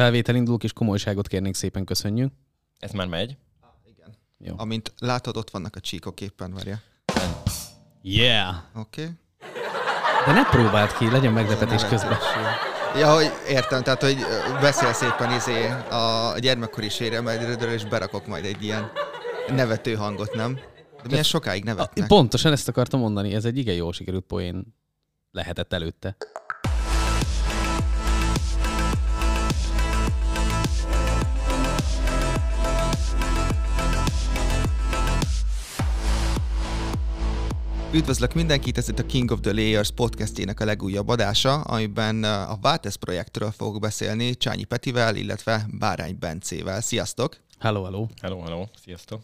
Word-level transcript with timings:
Felvétel 0.00 0.34
indulunk, 0.34 0.64
és 0.64 0.72
komolyságot 0.72 1.28
kérnénk 1.28 1.54
szépen, 1.54 1.84
köszönjük. 1.84 2.32
Ez 2.78 2.90
már 2.90 3.06
megy. 3.06 3.36
Igen. 3.84 4.14
Jó. 4.38 4.54
Amint 4.56 4.92
látod, 4.98 5.36
ott 5.36 5.50
vannak 5.50 5.76
a 5.76 5.80
csíkok 5.80 6.20
éppen, 6.20 6.52
várja. 6.52 6.80
Yeah! 8.02 8.54
Oké. 8.74 9.02
Okay. 9.02 9.16
De 10.26 10.32
ne 10.32 10.44
próbáld 10.44 10.92
ki, 10.92 11.10
legyen 11.10 11.32
meglepetés 11.32 11.84
közben. 11.84 12.18
Ja, 12.96 13.14
hogy 13.14 13.30
értem, 13.48 13.82
tehát, 13.82 14.02
hogy 14.02 14.16
beszél 14.60 14.92
szépen 14.92 15.32
izé 15.32 15.68
a 15.90 16.34
gyermekkori 16.38 16.88
sérelmedről, 16.88 17.72
és 17.72 17.84
berakok 17.84 18.26
majd 18.26 18.44
egy 18.44 18.62
ilyen 18.62 18.90
nevető 19.48 19.94
hangot, 19.94 20.34
nem? 20.34 20.54
De 20.54 21.08
milyen 21.08 21.22
sokáig 21.22 21.64
nevetnek? 21.64 22.06
Pontosan 22.06 22.52
ezt 22.52 22.68
akartam 22.68 23.00
mondani, 23.00 23.34
ez 23.34 23.44
egy 23.44 23.58
igen 23.58 23.74
jól 23.74 23.92
sikerült 23.92 24.24
poén 24.24 24.74
lehetett 25.30 25.72
előtte. 25.72 26.16
Üdvözlök 37.94 38.34
mindenkit, 38.34 38.78
ez 38.78 38.88
itt 38.88 38.98
a 38.98 39.06
King 39.06 39.30
of 39.30 39.40
the 39.40 39.52
Layers 39.52 39.90
podcastjének 39.90 40.60
a 40.60 40.64
legújabb 40.64 41.08
adása, 41.08 41.60
amiben 41.60 42.24
a 42.24 42.58
Váltesz 42.60 42.94
projektről 42.94 43.50
fogok 43.50 43.80
beszélni 43.80 44.36
Csányi 44.36 44.64
Petivel, 44.64 45.16
illetve 45.16 45.66
Bárány 45.78 46.16
Bencével. 46.18 46.80
Sziasztok! 46.80 47.36
Hello, 47.58 47.84
hello! 47.84 48.06
Hello, 48.20 48.40
hello, 48.40 48.64
sziasztok! 48.82 49.22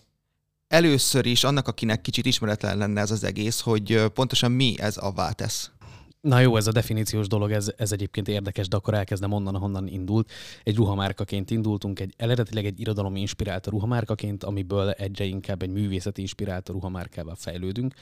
Először 0.69 1.27
is 1.27 1.45
annak, 1.45 1.69
akinek 1.69 2.01
kicsit 2.01 2.27
ismeretlen 2.27 2.79
lenne 2.79 3.01
ez 3.01 3.11
az 3.11 3.25
egész, 3.25 3.61
hogy 3.61 4.05
pontosan 4.15 4.53
mi 4.53 4.75
ez 4.79 4.97
a 4.97 5.13
Váltesz. 5.13 5.71
Na 6.27 6.41
jó, 6.41 6.57
ez 6.57 6.67
a 6.67 6.73
definíciós 6.73 7.27
dolog, 7.27 7.51
ez, 7.51 7.73
ez 7.77 7.93
egyébként 7.93 8.29
érdekes, 8.29 8.69
de 8.69 8.77
akkor 8.77 8.95
elkezdem 8.95 9.33
onnan, 9.33 9.55
ahonnan 9.55 9.87
indult. 9.87 10.31
Egy 10.63 10.77
ruhamárkaként 10.77 11.51
indultunk, 11.51 12.01
egy 12.01 12.15
eredetileg 12.17 12.65
egy 12.65 12.81
irodalom 12.81 13.17
inspirált 13.17 13.67
ruhamárkaként, 13.67 14.45
amiből 14.45 14.91
egyre 14.91 15.25
inkább 15.25 15.63
egy 15.63 15.71
művészeti 15.71 16.21
inspirált 16.21 16.69
ruhamárkával 16.69 17.35
fejlődünk. 17.35 17.95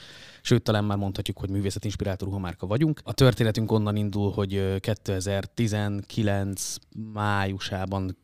Sőt, 0.43 0.63
talán 0.63 0.85
már 0.85 0.97
mondhatjuk, 0.97 1.39
hogy 1.39 1.51
művészeti 1.51 1.87
inspirált 1.87 2.23
ruhamárka 2.23 2.67
vagyunk. 2.67 3.01
A 3.03 3.13
történetünk 3.13 3.73
onnan 3.73 3.97
indul, 3.97 4.31
hogy 4.31 4.81
2019 4.81 6.77
májusában 7.13 8.17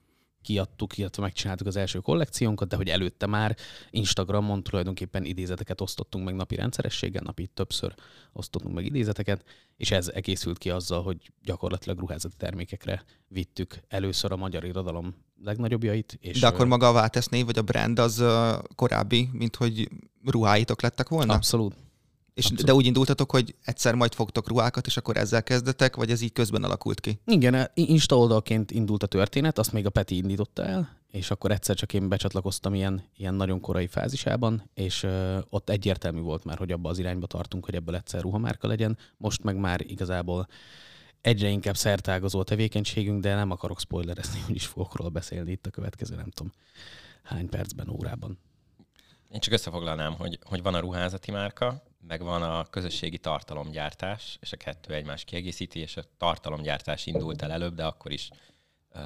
kiadtuk, 0.42 0.98
illetve 0.98 1.22
megcsináltuk 1.22 1.66
az 1.66 1.76
első 1.76 1.98
kollekciónkat, 1.98 2.68
de 2.68 2.76
hogy 2.76 2.88
előtte 2.88 3.26
már 3.26 3.56
Instagramon 3.90 4.62
tulajdonképpen 4.62 5.24
idézeteket 5.24 5.80
osztottunk 5.80 6.24
meg 6.24 6.34
napi 6.34 6.54
rendszerességgel, 6.54 7.22
napi 7.24 7.46
többször 7.46 7.94
osztottunk 8.32 8.74
meg 8.74 8.84
idézeteket, 8.84 9.44
és 9.76 9.90
ez 9.90 10.08
egészült 10.08 10.58
ki 10.58 10.70
azzal, 10.70 11.02
hogy 11.02 11.32
gyakorlatilag 11.42 11.98
ruházati 11.98 12.36
termékekre 12.36 13.04
vittük 13.28 13.80
először 13.88 14.32
a 14.32 14.36
magyar 14.36 14.64
irodalom 14.64 15.14
legnagyobbjait. 15.42 16.18
És 16.20 16.40
De 16.40 16.46
akkor 16.46 16.66
maga 16.66 16.88
a 16.88 16.92
Váltesz 16.92 17.28
név, 17.28 17.46
vagy 17.46 17.58
a 17.58 17.62
brand 17.62 17.98
az 17.98 18.24
korábbi, 18.74 19.28
mint 19.32 19.56
hogy 19.56 19.88
ruháitok 20.24 20.82
lettek 20.82 21.08
volna? 21.08 21.34
Abszolút. 21.34 21.74
És, 22.34 22.50
de 22.50 22.74
úgy 22.74 22.86
indultatok, 22.86 23.30
hogy 23.30 23.54
egyszer 23.64 23.94
majd 23.94 24.14
fogtok 24.14 24.48
ruhákat, 24.48 24.86
és 24.86 24.96
akkor 24.96 25.16
ezzel 25.16 25.42
kezdetek, 25.42 25.96
vagy 25.96 26.10
ez 26.10 26.20
így 26.20 26.32
közben 26.32 26.64
alakult 26.64 27.00
ki? 27.00 27.20
Igen, 27.26 27.70
Insta 27.74 28.18
oldalként 28.18 28.70
indult 28.70 29.02
a 29.02 29.06
történet, 29.06 29.58
azt 29.58 29.72
még 29.72 29.86
a 29.86 29.90
Peti 29.90 30.16
indította 30.16 30.64
el, 30.64 30.96
és 31.10 31.30
akkor 31.30 31.50
egyszer 31.50 31.76
csak 31.76 31.92
én 31.92 32.08
becsatlakoztam 32.08 32.74
ilyen, 32.74 33.02
ilyen 33.16 33.34
nagyon 33.34 33.60
korai 33.60 33.86
fázisában, 33.86 34.70
és 34.74 35.02
ö, 35.02 35.38
ott 35.48 35.68
egyértelmű 35.68 36.20
volt 36.20 36.44
már, 36.44 36.58
hogy 36.58 36.72
abba 36.72 36.88
az 36.88 36.98
irányba 36.98 37.26
tartunk, 37.26 37.64
hogy 37.64 37.74
ebből 37.74 37.94
egyszer 37.94 38.20
ruhamárka 38.20 38.66
legyen. 38.66 38.98
Most 39.16 39.42
meg 39.42 39.56
már 39.56 39.80
igazából 39.80 40.48
egyre 41.20 41.48
inkább 41.48 41.76
szertágazó 41.76 42.38
a 42.38 42.44
tevékenységünk, 42.44 43.22
de 43.22 43.34
nem 43.34 43.50
akarok 43.50 43.80
spoilerezni, 43.80 44.40
hogy 44.46 44.54
is 44.54 44.66
fogok 44.66 44.96
róla 44.96 45.10
beszélni 45.10 45.50
itt 45.50 45.66
a 45.66 45.70
következő, 45.70 46.16
nem 46.16 46.30
tudom, 46.30 46.52
hány 47.22 47.48
percben, 47.48 47.88
órában. 47.88 48.38
Én 49.28 49.40
csak 49.40 49.52
összefoglalnám, 49.52 50.14
hogy, 50.14 50.38
hogy 50.42 50.62
van 50.62 50.74
a 50.74 50.80
ruházati 50.80 51.30
márka, 51.30 51.82
meg 52.06 52.22
van 52.22 52.42
a 52.42 52.64
közösségi 52.64 53.18
tartalomgyártás, 53.18 54.38
és 54.40 54.52
a 54.52 54.56
kettő 54.56 54.94
egymás 54.94 55.24
kiegészíti, 55.24 55.78
és 55.78 55.96
a 55.96 56.02
tartalomgyártás 56.16 57.06
indult 57.06 57.42
el 57.42 57.52
előbb, 57.52 57.74
de 57.74 57.84
akkor 57.84 58.12
is, 58.12 58.28
uh, 58.94 59.00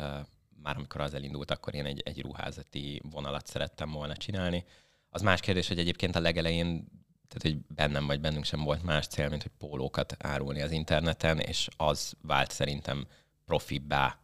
már 0.63 0.77
amikor 0.77 1.01
az 1.01 1.15
elindult, 1.15 1.51
akkor 1.51 1.75
én 1.75 1.85
egy, 1.85 2.01
egy 2.05 2.21
ruházati 2.23 3.01
vonalat 3.11 3.47
szerettem 3.47 3.91
volna 3.91 4.17
csinálni. 4.17 4.65
Az 5.11 5.23
más 5.23 5.41
kérdés, 5.41 5.69
hogy 5.69 5.79
egyébként 5.79 6.17
a 6.17 6.21
legelején, 6.21 6.87
tehát 7.29 7.43
hogy 7.43 7.75
bennem 7.75 8.07
vagy 8.07 8.21
bennünk 8.21 8.45
sem 8.45 8.65
volt 8.65 8.83
más 8.83 9.07
cél, 9.07 9.29
mint 9.29 9.43
hogy 9.43 9.53
pólókat 9.59 10.17
árulni 10.19 10.61
az 10.61 10.71
interneten, 10.71 11.39
és 11.39 11.69
az 11.77 12.15
vált 12.23 12.51
szerintem 12.51 13.07
profibbá 13.45 14.19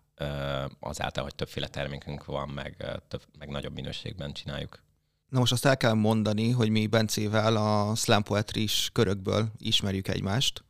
azáltal, 0.81 1.23
hogy 1.23 1.35
többféle 1.35 1.69
termékünk 1.69 2.25
van, 2.25 2.49
meg, 2.49 3.01
több, 3.09 3.23
meg 3.39 3.49
nagyobb 3.49 3.75
minőségben 3.75 4.33
csináljuk. 4.33 4.83
Na 5.31 5.39
most 5.39 5.53
azt 5.53 5.67
el 5.67 5.77
kell 5.77 5.93
mondani, 5.93 6.51
hogy 6.51 6.69
mi 6.69 6.87
Bencével 6.87 7.57
a 7.57 7.95
slam 7.95 8.23
poetry 8.23 8.69
körökből 8.93 9.49
ismerjük 9.59 10.09
egymást, 10.09 10.65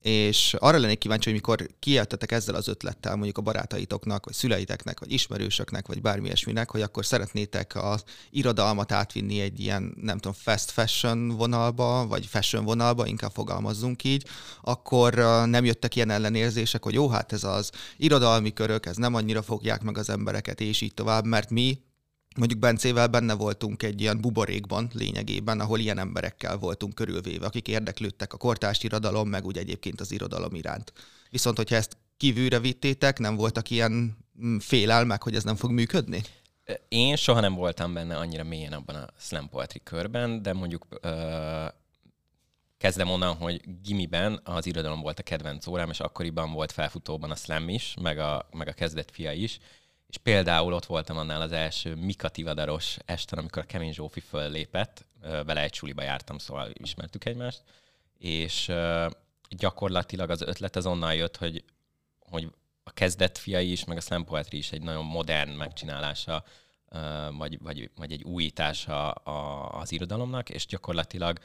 és 0.00 0.54
arra 0.58 0.78
lennék 0.78 0.98
kíváncsi, 0.98 1.24
hogy 1.24 1.34
mikor 1.38 1.66
kijeltetek 1.78 2.32
ezzel 2.32 2.54
az 2.54 2.68
ötlettel 2.68 3.14
mondjuk 3.14 3.38
a 3.38 3.42
barátaitoknak, 3.42 4.24
vagy 4.24 4.34
szüleiteknek, 4.34 5.00
vagy 5.00 5.12
ismerősöknek, 5.12 5.86
vagy 5.86 6.00
bármi 6.00 6.26
ilyesminek, 6.26 6.70
hogy 6.70 6.82
akkor 6.82 7.06
szeretnétek 7.06 7.76
az 7.76 8.04
irodalmat 8.30 8.92
átvinni 8.92 9.40
egy 9.40 9.60
ilyen, 9.60 9.94
nem 10.00 10.16
tudom, 10.16 10.32
fast 10.32 10.70
fashion 10.70 11.28
vonalba, 11.28 12.06
vagy 12.06 12.26
fashion 12.26 12.64
vonalba, 12.64 13.06
inkább 13.06 13.32
fogalmazzunk 13.32 14.04
így, 14.04 14.26
akkor 14.62 15.14
nem 15.46 15.64
jöttek 15.64 15.96
ilyen 15.96 16.10
ellenérzések, 16.10 16.82
hogy 16.82 16.94
jó, 16.94 17.08
hát 17.08 17.32
ez 17.32 17.44
az 17.44 17.70
irodalmi 17.96 18.52
körök, 18.52 18.86
ez 18.86 18.96
nem 18.96 19.14
annyira 19.14 19.42
fogják 19.42 19.82
meg 19.82 19.98
az 19.98 20.10
embereket, 20.10 20.60
és 20.60 20.80
így 20.80 20.94
tovább, 20.94 21.24
mert 21.24 21.50
mi 21.50 21.78
mondjuk 22.36 22.60
Bencével 22.60 23.06
benne 23.06 23.34
voltunk 23.34 23.82
egy 23.82 24.00
ilyen 24.00 24.20
buborékban 24.20 24.90
lényegében, 24.92 25.60
ahol 25.60 25.78
ilyen 25.78 25.98
emberekkel 25.98 26.56
voltunk 26.56 26.94
körülvéve, 26.94 27.46
akik 27.46 27.68
érdeklődtek 27.68 28.32
a 28.32 28.36
kortárs 28.36 28.82
irodalom, 28.82 29.28
meg 29.28 29.44
úgy 29.44 29.58
egyébként 29.58 30.00
az 30.00 30.12
irodalom 30.12 30.54
iránt. 30.54 30.92
Viszont, 31.30 31.56
hogyha 31.56 31.76
ezt 31.76 31.96
kívülre 32.16 32.58
vittétek, 32.58 33.18
nem 33.18 33.36
voltak 33.36 33.70
ilyen 33.70 34.16
mm, 34.44 34.56
félelmek, 34.56 35.22
hogy 35.22 35.34
ez 35.34 35.44
nem 35.44 35.56
fog 35.56 35.70
működni? 35.70 36.22
Én 36.88 37.16
soha 37.16 37.40
nem 37.40 37.54
voltam 37.54 37.94
benne 37.94 38.16
annyira 38.16 38.44
mélyen 38.44 38.72
abban 38.72 38.94
a 38.94 39.08
slam 39.18 39.48
poetry 39.48 39.80
körben, 39.84 40.42
de 40.42 40.52
mondjuk 40.52 40.86
ö, 41.00 41.64
kezdem 42.78 43.10
onnan, 43.10 43.34
hogy 43.34 43.60
gimiben 43.82 44.40
az 44.44 44.66
irodalom 44.66 45.00
volt 45.00 45.18
a 45.18 45.22
kedvenc 45.22 45.66
órám, 45.66 45.90
és 45.90 46.00
akkoriban 46.00 46.52
volt 46.52 46.72
felfutóban 46.72 47.30
a 47.30 47.34
slam 47.34 47.68
is, 47.68 47.94
meg 48.00 48.18
a, 48.18 48.48
meg 48.52 48.68
a 48.68 48.72
kezdet 48.72 49.10
fia 49.10 49.32
is, 49.32 49.58
és 50.10 50.16
például 50.16 50.72
ott 50.72 50.86
voltam 50.86 51.16
annál 51.16 51.40
az 51.40 51.52
első 51.52 51.94
Mika 51.94 52.28
Tivadaros 52.28 52.96
esten, 53.04 53.38
amikor 53.38 53.62
a 53.62 53.66
Kemény 53.66 53.92
Zsófi 53.92 54.20
föllépett, 54.20 55.04
vele 55.20 55.62
egy 55.62 55.74
suliba 55.74 56.02
jártam, 56.02 56.38
szóval 56.38 56.70
ismertük 56.72 57.24
egymást, 57.24 57.62
és 58.18 58.72
gyakorlatilag 59.48 60.30
az 60.30 60.42
ötlet 60.42 60.76
az 60.76 60.86
onnan 60.86 61.14
jött, 61.14 61.36
hogy, 61.36 61.64
hogy 62.18 62.52
a 62.82 62.90
kezdet 62.90 63.38
fiai 63.38 63.70
is, 63.70 63.84
meg 63.84 63.96
a 63.96 64.00
slam 64.00 64.24
poetry 64.24 64.56
is 64.56 64.72
egy 64.72 64.82
nagyon 64.82 65.04
modern 65.04 65.50
megcsinálása, 65.50 66.44
vagy, 67.38 67.62
vagy, 67.62 67.90
vagy 67.96 68.12
egy 68.12 68.22
újítása 68.22 69.10
az 69.10 69.92
irodalomnak, 69.92 70.50
és 70.50 70.66
gyakorlatilag 70.66 71.38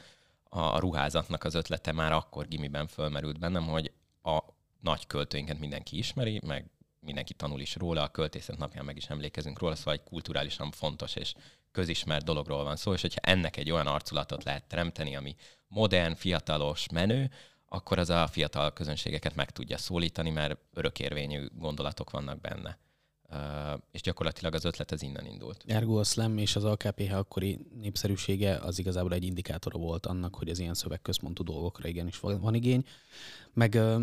a 0.44 0.78
ruházatnak 0.78 1.44
az 1.44 1.54
ötlete 1.54 1.92
már 1.92 2.12
akkor 2.12 2.48
gimiben 2.48 2.86
fölmerült 2.86 3.38
bennem, 3.38 3.66
hogy 3.66 3.92
a 4.22 4.38
nagy 4.80 5.06
költőinket 5.06 5.58
mindenki 5.58 5.98
ismeri, 5.98 6.40
meg 6.46 6.70
mindenki 7.06 7.34
tanul 7.34 7.60
is 7.60 7.74
róla, 7.74 8.02
a 8.02 8.08
költészet 8.08 8.58
napján 8.58 8.84
meg 8.84 8.96
is 8.96 9.06
emlékezünk 9.06 9.58
róla, 9.58 9.74
szóval 9.74 9.94
egy 9.94 10.02
kulturálisan 10.02 10.70
fontos 10.70 11.16
és 11.16 11.34
közismert 11.72 12.24
dologról 12.24 12.64
van 12.64 12.76
szó, 12.76 12.92
és 12.92 13.00
hogyha 13.00 13.20
ennek 13.20 13.56
egy 13.56 13.70
olyan 13.70 13.86
arculatot 13.86 14.44
lehet 14.44 14.64
teremteni, 14.64 15.16
ami 15.16 15.34
modern, 15.68 16.14
fiatalos, 16.14 16.86
menő, 16.92 17.30
akkor 17.68 17.98
az 17.98 18.10
a 18.10 18.26
fiatal 18.26 18.72
közönségeket 18.72 19.34
meg 19.34 19.50
tudja 19.50 19.78
szólítani, 19.78 20.30
mert 20.30 20.58
örökérvényű 20.74 21.46
gondolatok 21.58 22.10
vannak 22.10 22.40
benne. 22.40 22.78
Uh, 23.30 23.80
és 23.90 24.00
gyakorlatilag 24.00 24.54
az 24.54 24.64
ötlet 24.64 24.90
az 24.90 25.02
innen 25.02 25.26
indult. 25.26 25.64
Ergo 25.66 25.98
a 25.98 26.04
slam 26.04 26.38
és 26.38 26.56
az 26.56 26.64
AKPH 26.64 27.14
akkori 27.14 27.58
népszerűsége 27.80 28.56
az 28.56 28.78
igazából 28.78 29.12
egy 29.12 29.24
indikátora 29.24 29.78
volt 29.78 30.06
annak, 30.06 30.34
hogy 30.34 30.48
az 30.48 30.58
ilyen 30.58 30.74
szövegközpontú 30.74 31.42
dolgokra 31.42 31.88
igenis 31.88 32.18
van 32.18 32.54
igény. 32.54 32.84
Meg 33.52 33.74
uh, 33.74 34.02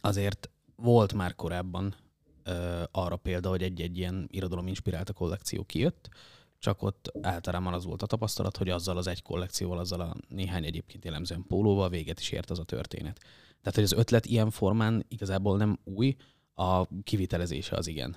azért 0.00 0.50
volt 0.82 1.12
már 1.12 1.34
korábban 1.34 1.94
ö, 2.42 2.82
arra 2.90 3.16
példa, 3.16 3.48
hogy 3.48 3.62
egy-egy 3.62 3.98
ilyen 3.98 4.28
irodalom 4.30 4.66
inspirálta 4.66 5.12
kollekció 5.12 5.64
kijött, 5.64 6.08
csak 6.58 6.82
ott 6.82 7.12
általában 7.20 7.72
az 7.72 7.84
volt 7.84 8.02
a 8.02 8.06
tapasztalat, 8.06 8.56
hogy 8.56 8.68
azzal 8.68 8.96
az 8.96 9.06
egy 9.06 9.22
kollekcióval, 9.22 9.78
azzal 9.78 10.00
a 10.00 10.14
néhány 10.28 10.64
egyébként 10.64 11.04
jellemzően 11.04 11.44
pólóval 11.48 11.88
véget 11.88 12.20
is 12.20 12.30
ért 12.30 12.50
az 12.50 12.58
a 12.58 12.64
történet. 12.64 13.18
Tehát, 13.60 13.74
hogy 13.74 13.82
az 13.82 13.92
ötlet 13.92 14.26
ilyen 14.26 14.50
formán 14.50 15.04
igazából 15.08 15.56
nem 15.56 15.78
új, 15.84 16.16
a 16.54 16.86
kivitelezése 17.02 17.76
az 17.76 17.86
igen. 17.86 18.16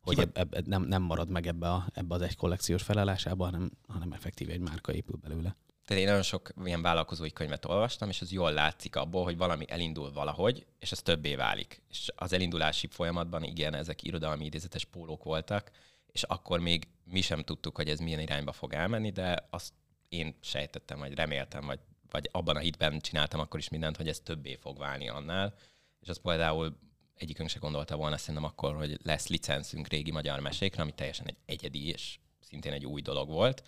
Hogy 0.00 0.18
eb, 0.18 0.36
eb, 0.54 0.66
nem, 0.66 0.82
nem 0.82 1.02
marad 1.02 1.30
meg 1.30 1.46
ebbe, 1.46 1.70
a, 1.70 1.86
ebbe 1.92 2.14
az 2.14 2.20
egy 2.22 2.36
kollekciós 2.36 2.82
felállásába, 2.82 3.44
hanem, 3.44 3.70
hanem 3.88 4.12
effektív 4.12 4.50
egy 4.50 4.60
márka 4.60 4.92
épül 4.92 5.16
belőle. 5.16 5.56
Tehát 5.86 6.02
én 6.02 6.08
nagyon 6.08 6.22
sok 6.22 6.50
ilyen 6.64 6.82
vállalkozói 6.82 7.32
könyvet 7.32 7.64
olvastam, 7.64 8.08
és 8.08 8.20
az 8.20 8.32
jól 8.32 8.52
látszik 8.52 8.96
abból, 8.96 9.24
hogy 9.24 9.36
valami 9.36 9.64
elindul 9.68 10.12
valahogy, 10.12 10.66
és 10.78 10.92
ez 10.92 11.02
többé 11.02 11.34
válik. 11.34 11.82
És 11.90 12.12
az 12.16 12.32
elindulási 12.32 12.86
folyamatban 12.86 13.42
igen, 13.42 13.74
ezek 13.74 14.02
irodalmi 14.02 14.44
idézetes 14.44 14.84
pólók 14.84 15.24
voltak, 15.24 15.70
és 16.06 16.22
akkor 16.22 16.60
még 16.60 16.88
mi 17.04 17.20
sem 17.20 17.42
tudtuk, 17.42 17.76
hogy 17.76 17.88
ez 17.88 17.98
milyen 17.98 18.20
irányba 18.20 18.52
fog 18.52 18.72
elmenni, 18.72 19.10
de 19.10 19.46
azt 19.50 19.72
én 20.08 20.36
sejtettem, 20.40 20.98
vagy 20.98 21.14
reméltem, 21.14 21.66
vagy, 21.66 21.80
vagy 22.10 22.28
abban 22.32 22.56
a 22.56 22.60
hitben 22.60 23.00
csináltam 23.00 23.40
akkor 23.40 23.58
is 23.58 23.68
mindent, 23.68 23.96
hogy 23.96 24.08
ez 24.08 24.20
többé 24.20 24.54
fog 24.54 24.78
válni 24.78 25.08
annál. 25.08 25.54
És 26.00 26.08
az 26.08 26.20
például 26.22 26.78
egyikünk 27.14 27.48
se 27.48 27.58
gondolta 27.58 27.96
volna 27.96 28.16
szerintem 28.16 28.44
akkor, 28.44 28.76
hogy 28.76 28.98
lesz 29.02 29.28
licenszünk 29.28 29.88
régi 29.88 30.10
magyar 30.10 30.40
mesékre, 30.40 30.82
ami 30.82 30.92
teljesen 30.92 31.26
egy 31.26 31.38
egyedi 31.46 31.88
és 31.88 32.18
szintén 32.40 32.72
egy 32.72 32.86
új 32.86 33.00
dolog 33.00 33.28
volt 33.28 33.62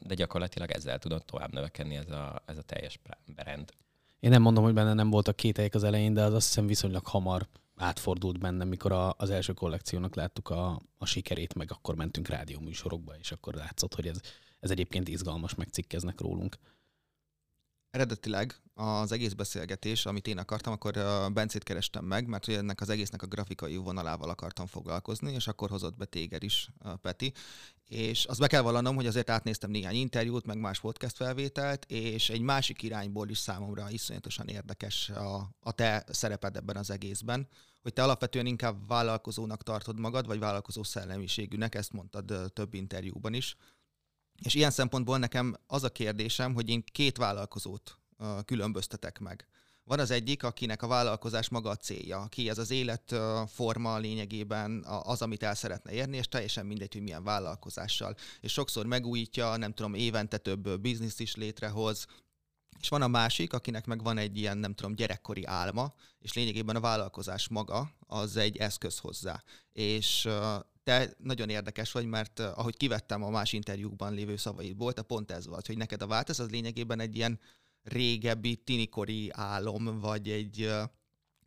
de 0.00 0.14
gyakorlatilag 0.14 0.70
ezzel 0.70 0.98
tudott 0.98 1.26
tovább 1.26 1.52
növekedni 1.52 1.96
ez 1.96 2.10
a, 2.10 2.42
ez 2.46 2.58
a 2.58 2.62
teljes 2.62 3.00
brand. 3.24 3.72
Én 4.20 4.30
nem 4.30 4.42
mondom, 4.42 4.64
hogy 4.64 4.74
benne 4.74 4.92
nem 4.92 5.10
voltak 5.10 5.36
kételyek 5.36 5.74
az 5.74 5.84
elején, 5.84 6.14
de 6.14 6.22
az 6.22 6.34
azt 6.34 6.46
hiszem 6.46 6.66
viszonylag 6.66 7.06
hamar 7.06 7.46
átfordult 7.76 8.38
bennem, 8.38 8.68
mikor 8.68 8.92
a, 8.92 9.14
az 9.18 9.30
első 9.30 9.52
kollekciónak 9.52 10.14
láttuk 10.14 10.48
a, 10.50 10.80
a 10.98 11.06
sikerét, 11.06 11.54
meg 11.54 11.70
akkor 11.72 11.94
mentünk 11.94 12.28
rádióműsorokba, 12.28 13.12
és 13.18 13.32
akkor 13.32 13.54
látszott, 13.54 13.94
hogy 13.94 14.06
ez, 14.06 14.20
ez 14.60 14.70
egyébként 14.70 15.08
izgalmas, 15.08 15.54
meg 15.54 15.68
cikkeznek 15.68 16.20
rólunk. 16.20 16.56
Eredetileg 17.96 18.60
az 18.74 19.12
egész 19.12 19.32
beszélgetés, 19.32 20.06
amit 20.06 20.26
én 20.26 20.38
akartam, 20.38 20.72
akkor 20.72 20.92
Bencét 21.32 21.62
kerestem 21.62 22.04
meg, 22.04 22.26
mert 22.26 22.44
hogy 22.44 22.54
ennek 22.54 22.80
az 22.80 22.88
egésznek 22.88 23.22
a 23.22 23.26
grafikai 23.26 23.76
vonalával 23.76 24.30
akartam 24.30 24.66
foglalkozni, 24.66 25.32
és 25.32 25.46
akkor 25.46 25.70
hozott 25.70 25.96
be 25.96 26.04
téged 26.04 26.42
is, 26.42 26.68
Peti. 27.02 27.32
És 27.88 28.24
azt 28.24 28.38
be 28.38 28.46
kell 28.46 28.60
vallanom, 28.60 28.94
hogy 28.94 29.06
azért 29.06 29.30
átnéztem 29.30 29.70
néhány 29.70 29.94
interjút, 29.94 30.46
meg 30.46 30.58
más 30.58 30.80
podcast 30.80 31.16
felvételt, 31.16 31.84
és 31.84 32.30
egy 32.30 32.40
másik 32.40 32.82
irányból 32.82 33.28
is 33.28 33.38
számomra 33.38 33.90
iszonyatosan 33.90 34.48
érdekes 34.48 35.08
a, 35.08 35.50
a 35.60 35.72
te 35.72 36.04
szereped 36.08 36.56
ebben 36.56 36.76
az 36.76 36.90
egészben, 36.90 37.48
hogy 37.82 37.92
te 37.92 38.02
alapvetően 38.02 38.46
inkább 38.46 38.88
vállalkozónak 38.88 39.62
tartod 39.62 39.98
magad, 39.98 40.26
vagy 40.26 40.38
vállalkozó 40.38 40.82
szellemiségűnek, 40.82 41.74
ezt 41.74 41.92
mondtad 41.92 42.52
több 42.52 42.74
interjúban 42.74 43.34
is. 43.34 43.56
És 44.42 44.54
ilyen 44.54 44.70
szempontból 44.70 45.18
nekem 45.18 45.56
az 45.66 45.82
a 45.82 45.90
kérdésem, 45.90 46.54
hogy 46.54 46.68
én 46.68 46.84
két 46.92 47.16
vállalkozót 47.16 47.98
különböztetek 48.44 49.18
meg. 49.18 49.46
Van 49.84 49.98
az 49.98 50.10
egyik, 50.10 50.42
akinek 50.42 50.82
a 50.82 50.86
vállalkozás 50.86 51.48
maga 51.48 51.70
a 51.70 51.76
célja, 51.76 52.18
aki 52.18 52.48
ez 52.48 52.58
az 52.58 52.70
életforma 52.70 53.98
lényegében 53.98 54.84
az, 54.84 55.22
amit 55.22 55.42
el 55.42 55.54
szeretne 55.54 55.92
érni, 55.92 56.16
és 56.16 56.28
teljesen 56.28 56.66
mindegy, 56.66 56.92
hogy 56.92 57.02
milyen 57.02 57.24
vállalkozással. 57.24 58.16
És 58.40 58.52
sokszor 58.52 58.86
megújítja, 58.86 59.56
nem 59.56 59.72
tudom, 59.72 59.94
évente 59.94 60.38
több 60.38 60.80
bizniszt 60.80 61.20
is 61.20 61.34
létrehoz, 61.34 62.06
és 62.80 62.88
van 62.88 63.02
a 63.02 63.08
másik, 63.08 63.52
akinek 63.52 63.86
meg 63.86 64.02
van 64.02 64.18
egy 64.18 64.38
ilyen, 64.38 64.58
nem 64.58 64.74
tudom, 64.74 64.94
gyerekkori 64.94 65.44
álma, 65.44 65.94
és 66.18 66.32
lényegében 66.32 66.76
a 66.76 66.80
vállalkozás 66.80 67.48
maga 67.48 67.90
az 68.06 68.36
egy 68.36 68.56
eszköz 68.56 68.98
hozzá. 68.98 69.42
És 69.72 70.28
te 70.86 71.14
nagyon 71.18 71.48
érdekes 71.48 71.92
vagy, 71.92 72.06
mert 72.06 72.40
ahogy 72.40 72.76
kivettem 72.76 73.22
a 73.22 73.30
más 73.30 73.52
interjúkban 73.52 74.14
lévő 74.14 74.36
szavaidból, 74.36 74.92
te 74.92 75.02
pont 75.02 75.30
ez 75.30 75.46
volt, 75.46 75.66
hogy 75.66 75.76
neked 75.76 76.02
a 76.02 76.06
változás 76.06 76.46
az 76.46 76.52
lényegében 76.52 77.00
egy 77.00 77.16
ilyen 77.16 77.40
régebbi 77.82 78.56
tinikori 78.56 79.30
álom, 79.32 80.00
vagy 80.00 80.30
egy 80.30 80.62
uh, 80.62 80.82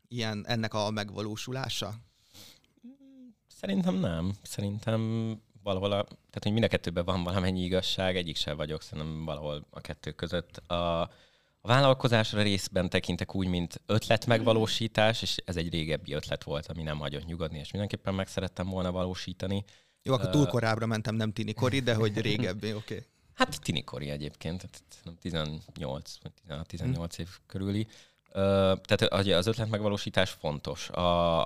ilyen 0.07 0.45
ennek 0.47 0.73
a 0.73 0.89
megvalósulása? 0.89 1.93
Szerintem 3.47 3.95
nem. 3.95 4.33
Szerintem 4.41 5.01
valahol, 5.63 5.91
a, 5.91 6.03
tehát 6.03 6.43
hogy 6.43 6.51
mind 6.51 6.63
a 6.63 6.67
kettőben 6.67 7.05
van 7.05 7.23
valamennyi 7.23 7.63
igazság, 7.63 8.15
egyik 8.15 8.35
sem 8.35 8.57
vagyok, 8.57 8.81
szerintem 8.81 9.25
valahol 9.25 9.67
a 9.69 9.81
kettő 9.81 10.11
között. 10.11 10.57
A, 10.57 11.11
a 11.61 11.67
vállalkozásra 11.67 12.41
részben 12.41 12.89
tekintek 12.89 13.35
úgy, 13.35 13.47
mint 13.47 13.81
ötlet 13.85 14.25
megvalósítás, 14.25 15.21
és 15.21 15.37
ez 15.45 15.55
egy 15.55 15.69
régebbi 15.69 16.13
ötlet 16.13 16.43
volt, 16.43 16.67
ami 16.67 16.83
nem 16.83 16.99
hagyott 16.99 17.25
nyugodni, 17.25 17.59
és 17.59 17.71
mindenképpen 17.71 18.13
meg 18.13 18.27
szerettem 18.27 18.67
volna 18.69 18.91
valósítani. 18.91 19.63
Jó, 20.03 20.13
akkor 20.13 20.29
túl 20.29 20.45
korábbra 20.45 20.85
mentem, 20.85 21.15
nem 21.15 21.31
tinikori, 21.31 21.79
de 21.79 21.93
hogy 21.93 22.21
régebbi, 22.21 22.73
oké. 22.73 22.93
Okay. 22.93 23.05
Hát 23.33 23.61
tinikori 23.61 24.09
egyébként, 24.09 24.69
18 25.21 26.17
vagy 26.21 26.65
18 26.65 27.17
év 27.17 27.27
körüli. 27.45 27.87
Tehát 28.31 29.01
az 29.01 29.47
ötlet 29.47 29.69
megvalósítás 29.69 30.29
fontos. 30.29 30.89
A, 30.89 31.39
a, 31.41 31.45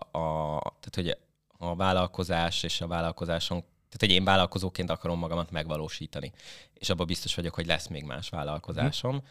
tehát, 0.80 0.94
hogy 0.94 1.18
a 1.58 1.76
vállalkozás 1.76 2.64
és 2.64 2.82
a 2.82 2.88
vállalkozáson 2.88 3.64
tehát, 3.94 4.14
hogy 4.14 4.22
én 4.22 4.24
vállalkozóként 4.24 4.90
akarom 4.90 5.20
magamat 5.20 5.52
megvalósítani. 5.52 6.32
És 6.74 6.90
abban 6.90 7.06
biztos 7.06 7.36
vagyok, 7.36 7.54
hogy 7.54 7.66
lesz 7.66 7.88
még 7.88 8.04
más 8.04 8.30
vállalkozásom, 8.30 9.24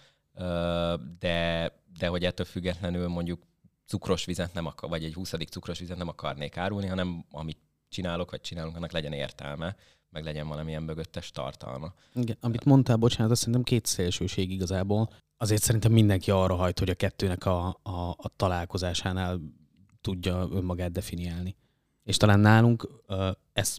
de, 1.19 1.73
de 1.99 2.07
hogy 2.07 2.25
ettől 2.25 2.47
függetlenül 2.47 3.09
mondjuk 3.09 3.43
cukros 3.87 4.25
vizet 4.25 4.55
nem 4.55 4.67
akar, 4.67 4.89
vagy 4.89 5.05
egy 5.05 5.15
20. 5.15 5.35
cukros 5.51 5.79
vizet 5.79 5.97
nem 5.97 6.09
akarnék 6.09 6.57
árulni, 6.57 6.87
hanem 6.87 7.25
amit 7.31 7.59
csinálok, 7.89 8.31
vagy 8.31 8.41
csinálunk, 8.41 8.77
annak 8.77 8.93
legyen 8.93 9.13
értelme 9.13 9.77
meg 10.13 10.25
legyen 10.25 10.49
valamilyen 10.49 10.83
mögöttes 10.83 11.31
tartalma. 11.31 11.93
Igen, 12.15 12.37
amit 12.41 12.65
mondtál, 12.65 12.97
bocsánat, 12.97 13.31
azt 13.31 13.41
szerintem 13.41 13.63
két 13.63 13.87
szélsőség 13.87 14.51
igazából. 14.51 15.11
Azért 15.37 15.63
szerintem 15.63 15.93
mindenki 15.93 16.31
arra 16.31 16.55
hajt, 16.55 16.79
hogy 16.79 16.91
a 16.91 16.95
kettőnek 16.95 17.47
a, 17.47 17.67
a, 17.83 18.09
a 18.17 18.31
találkozásánál 18.37 19.41
tudja 20.01 20.49
önmagát 20.53 20.93
definiálni. 20.93 21.57
És 22.05 22.17
talán 22.17 22.41
nálunk 22.41 22.89
ez 23.53 23.77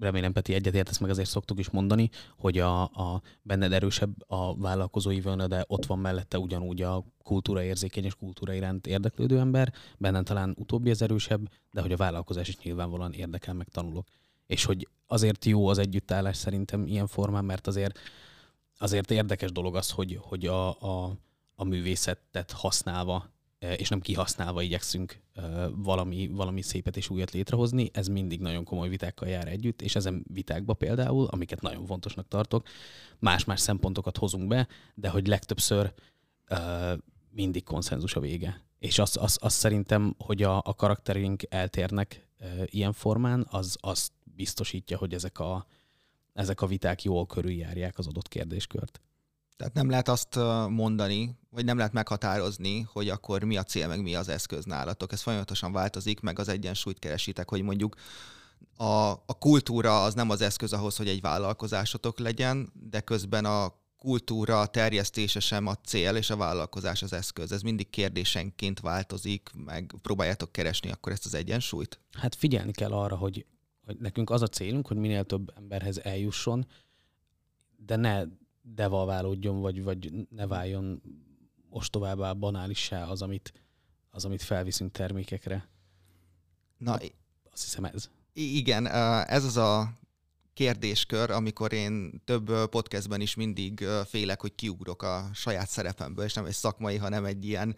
remélem 0.00 0.32
Peti 0.32 0.54
egyetért, 0.54 1.00
meg 1.00 1.10
azért 1.10 1.28
szoktuk 1.28 1.58
is 1.58 1.70
mondani, 1.70 2.10
hogy 2.36 2.58
a, 2.58 2.82
a 2.82 3.22
benned 3.42 3.72
erősebb 3.72 4.30
a 4.30 4.56
vállalkozói 4.56 5.20
vöna, 5.20 5.46
de 5.46 5.64
ott 5.66 5.86
van 5.86 5.98
mellette 5.98 6.38
ugyanúgy 6.38 6.82
a 6.82 7.04
kultúra 7.22 7.62
érzékeny 7.62 8.04
és 8.04 8.14
kultúra 8.14 8.52
iránt 8.52 8.86
érdeklődő 8.86 9.38
ember, 9.38 9.72
bennem 9.98 10.24
talán 10.24 10.54
utóbbi 10.58 10.90
az 10.90 11.02
erősebb, 11.02 11.48
de 11.70 11.80
hogy 11.80 11.92
a 11.92 11.96
vállalkozás 11.96 12.48
is 12.48 12.58
nyilvánvalóan 12.58 13.12
érdekel, 13.12 13.54
meg 13.54 13.68
tanulok. 13.68 14.06
És 14.46 14.64
hogy 14.64 14.88
azért 15.06 15.44
jó 15.44 15.68
az 15.68 15.78
együttállás 15.78 16.36
szerintem 16.36 16.86
ilyen 16.86 17.06
formán, 17.06 17.44
mert 17.44 17.66
azért, 17.66 17.98
azért 18.78 19.10
érdekes 19.10 19.52
dolog 19.52 19.76
az, 19.76 19.90
hogy, 19.90 20.18
hogy 20.22 20.46
a, 20.46 20.68
a, 20.68 21.16
a 21.54 21.64
művészetet 21.64 22.50
használva, 22.50 23.30
és 23.58 23.88
nem 23.88 24.00
kihasználva 24.00 24.62
igyekszünk 24.62 25.20
valami, 25.74 26.28
valami 26.28 26.62
szépet 26.62 26.96
és 26.96 27.10
újat 27.10 27.30
létrehozni, 27.30 27.90
ez 27.92 28.08
mindig 28.08 28.40
nagyon 28.40 28.64
komoly 28.64 28.88
vitákkal 28.88 29.28
jár 29.28 29.48
együtt, 29.48 29.82
és 29.82 29.96
ezen 29.96 30.24
vitákba 30.32 30.74
például, 30.74 31.26
amiket 31.26 31.60
nagyon 31.60 31.86
fontosnak 31.86 32.28
tartok, 32.28 32.66
más-más 33.18 33.60
szempontokat 33.60 34.16
hozunk 34.16 34.48
be, 34.48 34.68
de 34.94 35.08
hogy 35.08 35.26
legtöbbször 35.26 35.92
mindig 37.30 37.64
konszenzus 37.64 38.14
a 38.14 38.20
vége. 38.20 38.62
És 38.78 38.98
azt 38.98 39.16
az, 39.16 39.38
az 39.40 39.52
szerintem, 39.52 40.14
hogy 40.18 40.42
a, 40.42 40.56
a 40.56 40.74
karakterünk 40.74 41.42
eltérnek 41.48 42.28
ilyen 42.64 42.92
formán, 42.92 43.46
az 43.50 43.76
azt 43.80 44.12
biztosítja, 44.24 44.98
hogy 44.98 45.14
ezek 45.14 45.38
a, 45.38 45.66
ezek 46.32 46.60
a 46.60 46.66
viták 46.66 47.02
jól 47.02 47.26
körüljárják 47.26 47.98
az 47.98 48.06
adott 48.06 48.28
kérdéskört. 48.28 49.00
Tehát 49.58 49.74
nem 49.74 49.90
lehet 49.90 50.08
azt 50.08 50.34
mondani, 50.68 51.38
vagy 51.50 51.64
nem 51.64 51.76
lehet 51.76 51.92
meghatározni, 51.92 52.80
hogy 52.80 53.08
akkor 53.08 53.44
mi 53.44 53.56
a 53.56 53.62
cél, 53.62 53.88
meg 53.88 54.02
mi 54.02 54.14
az 54.14 54.28
eszköz 54.28 54.64
nálatok. 54.64 55.12
Ez 55.12 55.22
folyamatosan 55.22 55.72
változik, 55.72 56.20
meg 56.20 56.38
az 56.38 56.48
egyensúlyt 56.48 56.98
keresitek, 56.98 57.48
hogy 57.48 57.62
mondjuk 57.62 57.96
a, 58.76 59.10
a 59.10 59.38
kultúra 59.38 60.02
az 60.02 60.14
nem 60.14 60.30
az 60.30 60.40
eszköz 60.40 60.72
ahhoz, 60.72 60.96
hogy 60.96 61.08
egy 61.08 61.20
vállalkozásotok 61.20 62.18
legyen, 62.18 62.72
de 62.90 63.00
közben 63.00 63.44
a 63.44 63.72
kultúra 63.96 64.66
terjesztése 64.66 65.40
sem 65.40 65.66
a 65.66 65.74
cél, 65.74 66.16
és 66.16 66.30
a 66.30 66.36
vállalkozás 66.36 67.02
az 67.02 67.12
eszköz. 67.12 67.52
Ez 67.52 67.62
mindig 67.62 67.90
kérdésenként 67.90 68.80
változik, 68.80 69.50
meg 69.64 69.94
próbáljátok 70.02 70.52
keresni 70.52 70.90
akkor 70.90 71.12
ezt 71.12 71.24
az 71.24 71.34
egyensúlyt? 71.34 72.00
Hát 72.12 72.34
figyelni 72.34 72.72
kell 72.72 72.92
arra, 72.92 73.16
hogy 73.16 73.46
hogy 73.84 73.96
nekünk 73.98 74.30
az 74.30 74.42
a 74.42 74.46
célunk, 74.46 74.86
hogy 74.86 74.96
minél 74.96 75.24
több 75.24 75.52
emberhez 75.56 76.00
eljusson, 76.04 76.66
de 77.76 77.96
ne 77.96 78.24
devalválódjon, 78.74 79.60
vagy, 79.60 79.82
vagy 79.82 80.12
ne 80.30 80.46
váljon 80.46 81.02
ostobábbá, 81.70 82.32
banálissá 82.32 83.04
az, 83.04 83.22
amit, 83.22 83.52
az, 84.10 84.24
amit 84.24 84.42
felviszünk 84.42 84.92
termékekre. 84.92 85.68
Na, 86.76 86.92
azt 87.52 87.62
hiszem 87.64 87.84
ez. 87.84 88.10
Igen, 88.32 88.86
ez 89.26 89.44
az 89.44 89.56
a 89.56 89.98
kérdéskör, 90.58 91.30
amikor 91.30 91.72
én 91.72 92.22
több 92.24 92.68
podcastben 92.70 93.20
is 93.20 93.34
mindig 93.34 93.86
félek, 94.06 94.40
hogy 94.40 94.54
kiugrok 94.54 95.02
a 95.02 95.30
saját 95.34 95.68
szerepemből, 95.68 96.24
és 96.24 96.32
nem 96.32 96.44
egy 96.44 96.52
szakmai, 96.52 96.96
hanem 96.96 97.24
egy 97.24 97.44
ilyen 97.44 97.76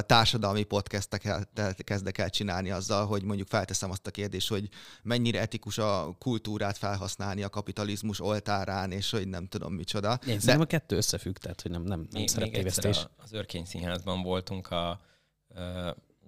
társadalmi 0.00 0.62
podcastet 0.62 1.48
kezdek 1.84 2.18
el 2.18 2.30
csinálni 2.30 2.70
azzal, 2.70 3.06
hogy 3.06 3.22
mondjuk 3.22 3.48
felteszem 3.48 3.90
azt 3.90 4.06
a 4.06 4.10
kérdést, 4.10 4.48
hogy 4.48 4.68
mennyire 5.02 5.40
etikus 5.40 5.78
a 5.78 6.16
kultúrát 6.18 6.78
felhasználni 6.78 7.42
a 7.42 7.48
kapitalizmus 7.48 8.20
oltárán, 8.20 8.92
és 8.92 9.10
hogy 9.10 9.28
nem 9.28 9.46
tudom 9.46 9.72
micsoda. 9.72 10.18
Én 10.26 10.38
De... 10.44 10.54
a 10.54 10.64
kettő 10.64 10.96
összefügg, 10.96 11.36
tehát 11.36 11.60
hogy 11.60 11.70
nem, 11.70 11.82
nem, 11.82 12.06
nem 12.10 12.26
szereptévesztés. 12.26 13.06
Az 13.16 13.32
Örkény 13.32 13.64
Színházban 13.64 14.22
voltunk 14.22 14.70
a 14.70 15.00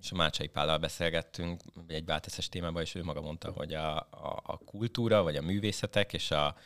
és 0.03 0.13
a 0.13 0.17
Mácsai 0.17 0.47
Pállal 0.47 0.79
beszélgettünk 0.79 1.61
egy 1.87 2.05
válteszes 2.05 2.49
témában, 2.49 2.83
és 2.83 2.95
ő 2.95 3.03
maga 3.03 3.21
mondta, 3.21 3.51
hogy 3.51 3.75
a, 3.75 3.97
a, 3.97 4.43
a 4.43 4.59
kultúra, 4.59 5.23
vagy 5.23 5.37
a 5.37 5.43
művészetek 5.43 6.13
és 6.13 6.31
a, 6.31 6.57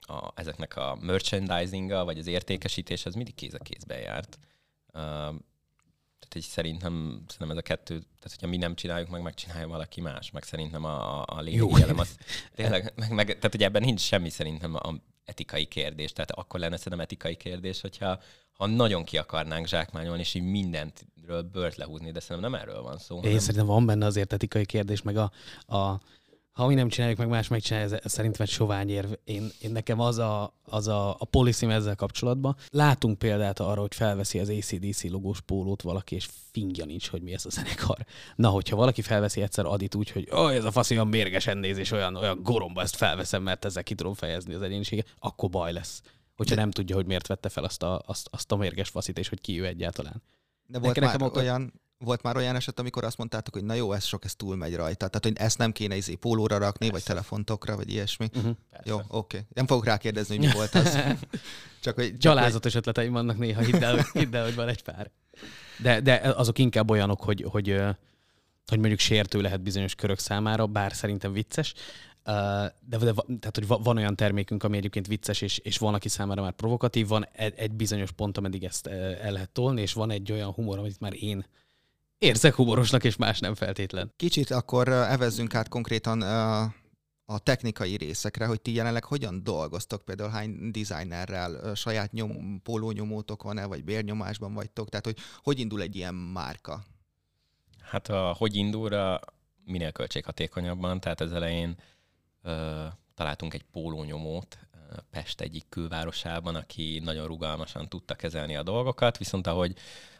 a, 0.00 0.32
ezeknek 0.34 0.76
a 0.76 0.98
merchandisinga, 1.00 2.04
vagy 2.04 2.18
az 2.18 2.26
értékesítés, 2.26 3.06
az 3.06 3.14
mindig 3.14 3.34
kéz 3.34 3.54
a 3.54 3.58
kézben 3.58 4.00
járt. 4.00 4.38
Tehát 4.92 6.34
így 6.34 6.42
szerintem, 6.42 7.24
szerintem 7.28 7.50
ez 7.50 7.56
a 7.56 7.62
kettő, 7.62 7.98
tehát 7.98 8.30
hogyha 8.30 8.46
mi 8.46 8.56
nem 8.56 8.74
csináljuk, 8.74 9.08
meg 9.08 9.22
megcsinálja 9.22 9.68
valaki 9.68 10.00
más, 10.00 10.30
meg 10.30 10.42
szerintem 10.42 10.84
a, 10.84 11.24
a 11.26 11.40
lényegi 11.40 11.82
elem 11.82 11.98
az 11.98 12.16
tényleg, 12.54 12.92
meg, 12.96 13.12
meg, 13.12 13.26
tehát 13.26 13.50
hogy 13.50 13.62
ebben 13.62 13.82
nincs 13.82 14.00
semmi 14.00 14.30
szerintem 14.30 14.74
a 14.74 14.94
etikai 15.24 15.66
kérdés, 15.66 16.12
tehát 16.12 16.30
akkor 16.30 16.60
lenne 16.60 16.76
szerintem 16.76 17.00
etikai 17.00 17.36
kérdés, 17.36 17.80
hogyha 17.80 18.20
ha 18.52 18.66
nagyon 18.66 19.04
ki 19.04 19.18
akarnánk 19.18 19.66
zsákmányolni, 19.66 20.20
és 20.20 20.34
így 20.34 20.42
mindentről 21.30 21.62
bört 21.62 21.76
lehúzni, 21.76 22.10
de 22.10 22.20
szerintem 22.20 22.50
nem 22.50 22.60
erről 22.60 22.82
van 22.82 22.98
szó. 22.98 23.16
Én 23.16 23.22
hanem... 23.22 23.38
szerintem 23.38 23.66
van 23.66 23.86
benne 23.86 24.06
azért 24.06 24.32
etikai 24.32 24.66
kérdés, 24.66 25.02
meg 25.02 25.16
a, 25.16 25.30
a 25.66 26.00
ha 26.52 26.66
mi 26.66 26.74
nem 26.74 26.88
csináljuk, 26.88 27.18
meg 27.18 27.28
más 27.28 27.48
megcsinálja, 27.48 27.96
ez 27.96 28.12
szerintem 28.12 28.42
egy 28.42 28.52
sovány 28.52 28.90
érv. 28.90 29.12
Én, 29.24 29.50
én 29.60 29.72
nekem 29.72 30.00
az 30.00 30.18
a, 30.18 30.54
az 30.64 30.88
a, 30.88 31.10
a 31.10 31.24
policy 31.24 31.66
ezzel 31.66 31.94
kapcsolatban. 31.94 32.56
Látunk 32.70 33.18
példát 33.18 33.60
arra, 33.60 33.80
hogy 33.80 33.94
felveszi 33.94 34.38
az 34.38 34.48
ACDC 34.48 35.02
logós 35.02 35.40
pólót 35.40 35.82
valaki, 35.82 36.14
és 36.14 36.28
fingja 36.50 36.84
nincs, 36.84 37.08
hogy 37.08 37.22
mi 37.22 37.32
ez 37.32 37.46
a 37.46 37.50
zenekar. 37.50 37.98
Na, 38.36 38.48
hogyha 38.48 38.76
valaki 38.76 39.02
felveszi 39.02 39.42
egyszer 39.42 39.66
adit 39.66 39.94
úgy, 39.94 40.10
hogy 40.10 40.28
oh, 40.30 40.54
ez 40.54 40.64
a 40.64 40.70
fasz 40.70 40.90
olyan 40.90 41.08
mérgesen 41.08 41.58
néz, 41.58 41.78
és 41.78 41.90
olyan, 41.90 42.16
olyan 42.16 42.42
goromba 42.42 42.82
ezt 42.82 42.96
felveszem, 42.96 43.42
mert 43.42 43.64
ezzel 43.64 43.82
ki 43.82 43.94
tudom 43.94 44.14
fejezni 44.14 44.54
az 44.54 44.62
egyéniséget, 44.62 45.14
akkor 45.18 45.50
baj 45.50 45.72
lesz. 45.72 46.02
Hogyha 46.36 46.54
De... 46.54 46.60
nem 46.60 46.70
tudja, 46.70 46.96
hogy 46.96 47.06
miért 47.06 47.26
vette 47.26 47.48
fel 47.48 47.64
azt 47.64 47.82
a, 47.82 48.02
azt, 48.06 48.28
azt 48.30 48.52
a 48.52 48.56
mérges 48.56 48.88
faszit, 48.88 49.18
és 49.18 49.28
hogy 49.28 49.40
ki 49.40 49.60
ő 49.60 49.66
egyáltalán. 49.66 50.22
De 50.70 50.78
volt 50.78 50.94
nekem, 50.94 51.10
már 51.10 51.20
nekem 51.20 51.42
olyan, 51.42 51.80
volt 51.98 52.22
már 52.22 52.36
olyan 52.36 52.56
eset, 52.56 52.78
amikor 52.78 53.04
azt 53.04 53.18
mondtátok, 53.18 53.54
hogy 53.54 53.64
na 53.64 53.74
jó, 53.74 53.92
ez 53.92 54.04
sok, 54.04 54.24
ez 54.24 54.34
túlmegy 54.34 54.76
rajta. 54.76 55.08
Tehát, 55.08 55.24
hogy 55.24 55.36
ezt 55.36 55.58
nem 55.58 55.72
kéne 55.72 55.96
izé 55.96 56.14
pólóra 56.14 56.58
rakni, 56.58 56.86
Persze. 56.86 56.92
vagy 56.92 57.02
telefontokra, 57.02 57.76
vagy 57.76 57.90
ilyesmi. 57.90 58.28
Uh-huh. 58.34 58.56
Jó, 58.84 58.96
oké. 58.96 59.06
Okay. 59.08 59.40
Nem 59.54 59.66
fogok 59.66 59.84
rákérdezni, 59.84 60.36
hogy 60.36 60.46
mi 60.46 60.52
volt 60.52 60.74
az. 60.74 60.92
csak, 61.84 61.94
hogy, 61.94 62.08
csak 62.08 62.18
Gyalázatos 62.18 62.72
hogy... 62.72 62.80
ötleteim 62.80 63.12
vannak 63.12 63.38
néha, 63.38 63.60
hidd 63.60 63.84
el, 63.84 64.06
hidd 64.12 64.36
el, 64.36 64.44
hogy 64.44 64.54
van 64.54 64.68
egy 64.68 64.82
pár. 64.82 65.10
De, 65.78 66.00
de 66.00 66.14
azok 66.14 66.58
inkább 66.58 66.90
olyanok, 66.90 67.20
hogy, 67.20 67.44
hogy, 67.48 67.80
hogy 68.66 68.78
mondjuk 68.78 68.98
sértő 68.98 69.40
lehet 69.40 69.62
bizonyos 69.62 69.94
körök 69.94 70.18
számára, 70.18 70.66
bár 70.66 70.92
szerintem 70.92 71.32
vicces. 71.32 71.74
De, 72.24 72.72
de 72.98 73.12
tehát, 73.24 73.50
hogy 73.52 73.66
van 73.66 73.96
olyan 73.96 74.16
termékünk, 74.16 74.62
ami 74.62 74.76
egyébként 74.76 75.06
vicces, 75.06 75.40
és, 75.40 75.58
és 75.58 75.78
van, 75.78 75.94
aki 75.94 76.08
számára 76.08 76.42
már 76.42 76.52
provokatív, 76.52 77.08
van 77.08 77.26
egy, 77.32 77.72
bizonyos 77.72 78.12
pont, 78.12 78.36
ameddig 78.36 78.64
ezt 78.64 78.86
el 78.86 79.32
lehet 79.32 79.50
tolni, 79.50 79.80
és 79.80 79.92
van 79.92 80.10
egy 80.10 80.32
olyan 80.32 80.50
humor, 80.50 80.78
amit 80.78 81.00
már 81.00 81.22
én 81.22 81.46
érzek 82.18 82.54
humorosnak, 82.54 83.04
és 83.04 83.16
más 83.16 83.38
nem 83.38 83.54
feltétlen. 83.54 84.12
Kicsit 84.16 84.50
akkor 84.50 84.88
evezzünk 84.88 85.54
át 85.54 85.68
konkrétan 85.68 86.22
a 87.24 87.38
technikai 87.38 87.96
részekre, 87.96 88.46
hogy 88.46 88.60
ti 88.60 88.74
jelenleg 88.74 89.04
hogyan 89.04 89.42
dolgoztok, 89.42 90.02
például 90.04 90.30
hány 90.30 90.70
designerrel, 90.70 91.74
saját 91.74 92.12
nyom, 92.12 92.60
pólónyomótok 92.62 93.42
van-e, 93.42 93.64
vagy 93.64 93.84
bérnyomásban 93.84 94.54
vagytok, 94.54 94.88
tehát 94.88 95.04
hogy 95.04 95.16
hogy 95.42 95.58
indul 95.58 95.82
egy 95.82 95.96
ilyen 95.96 96.14
márka? 96.14 96.84
Hát 97.82 98.08
a, 98.08 98.34
hogy 98.38 98.54
indulra 98.54 99.20
minél 99.64 99.92
költséghatékonyabban, 99.92 101.00
tehát 101.00 101.20
az 101.20 101.32
elején 101.32 101.76
találtunk 103.14 103.54
egy 103.54 103.64
pólónyomót 103.72 104.58
Pest 105.10 105.40
egyik 105.40 105.68
külvárosában, 105.68 106.54
aki 106.54 107.00
nagyon 107.04 107.26
rugalmasan 107.26 107.88
tudta 107.88 108.14
kezelni 108.14 108.56
a 108.56 108.62
dolgokat, 108.62 109.18
viszont 109.18 109.46
ahogy 109.46 109.76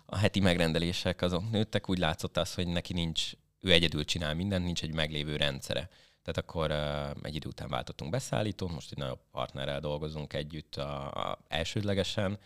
a 0.06 0.16
heti 0.16 0.40
megrendelések 0.40 1.22
azok 1.22 1.50
nőttek, 1.50 1.88
úgy 1.88 1.98
látszott 1.98 2.36
az, 2.36 2.54
hogy 2.54 2.66
neki 2.66 2.92
nincs, 2.92 3.32
ő 3.60 3.72
egyedül 3.72 4.04
csinál 4.04 4.34
mindent, 4.34 4.64
nincs 4.64 4.82
egy 4.82 4.94
meglévő 4.94 5.36
rendszere. 5.36 5.88
Tehát 6.22 6.48
akkor 6.48 6.70
uh, 6.70 7.26
egy 7.26 7.34
idő 7.34 7.48
után 7.48 7.68
váltottunk 7.68 8.10
beszállítót, 8.10 8.72
most 8.72 8.92
egy 8.92 8.98
nagyobb 8.98 9.20
partnerrel 9.30 9.80
dolgozunk 9.80 10.32
együtt 10.32 10.76
a, 10.76 11.10
a 11.30 11.38
elsődlegesen, 11.48 12.38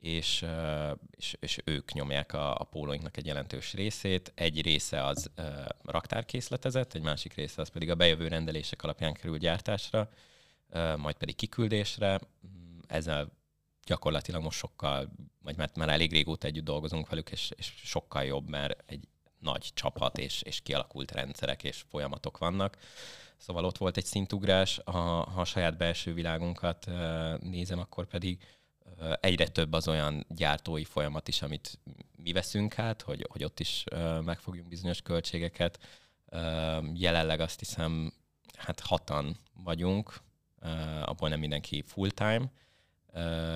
és, 0.00 0.46
és, 1.10 1.36
és 1.40 1.58
ők 1.64 1.92
nyomják 1.92 2.32
a, 2.32 2.54
a 2.54 2.64
pólóinknak 2.64 3.16
egy 3.16 3.26
jelentős 3.26 3.72
részét. 3.72 4.32
Egy 4.34 4.62
része 4.62 5.04
az 5.04 5.30
uh, 5.38 5.44
raktárkészletezett, 5.82 6.94
egy 6.94 7.02
másik 7.02 7.34
része 7.34 7.60
az 7.60 7.68
pedig 7.68 7.90
a 7.90 7.94
bejövő 7.94 8.28
rendelések 8.28 8.82
alapján 8.82 9.12
kerül 9.12 9.38
gyártásra, 9.38 10.08
majd 10.96 11.16
pedig 11.16 11.34
kiküldésre. 11.34 12.20
Ezzel 12.86 13.32
gyakorlatilag 13.84 14.42
most 14.42 14.58
sokkal, 14.58 15.10
vagy 15.42 15.56
mert 15.56 15.76
már 15.76 15.88
elég 15.88 16.10
régóta 16.10 16.46
együtt 16.46 16.64
dolgozunk 16.64 17.08
velük, 17.08 17.30
és, 17.30 17.50
és 17.56 17.72
sokkal 17.76 18.24
jobb, 18.24 18.48
mert 18.48 18.82
egy 18.86 19.08
nagy 19.38 19.70
csapat 19.74 20.18
és, 20.18 20.42
és 20.42 20.60
kialakult 20.60 21.10
rendszerek 21.10 21.64
és 21.64 21.84
folyamatok 21.88 22.38
vannak. 22.38 22.76
Szóval 23.36 23.64
ott 23.64 23.78
volt 23.78 23.96
egy 23.96 24.04
szintugrás, 24.04 24.80
ha, 24.84 25.00
ha 25.30 25.40
a 25.40 25.44
saját 25.44 25.76
belső 25.76 26.14
világunkat 26.14 26.90
nézem, 27.40 27.78
akkor 27.78 28.06
pedig 28.06 28.38
egyre 29.20 29.48
több 29.48 29.72
az 29.72 29.88
olyan 29.88 30.26
gyártói 30.28 30.84
folyamat 30.84 31.28
is, 31.28 31.42
amit 31.42 31.78
mi 32.16 32.32
veszünk 32.32 32.78
át, 32.78 33.02
hogy, 33.02 33.26
hogy 33.30 33.44
ott 33.44 33.60
is 33.60 33.84
megfogjunk 34.24 34.68
bizonyos 34.68 35.02
költségeket. 35.02 35.78
Jelenleg 36.94 37.40
azt 37.40 37.58
hiszem, 37.58 38.12
hát 38.56 38.80
hatan 38.80 39.36
vagyunk, 39.64 40.20
abból 41.04 41.28
nem 41.28 41.38
mindenki 41.38 41.82
full-time, 41.86 42.50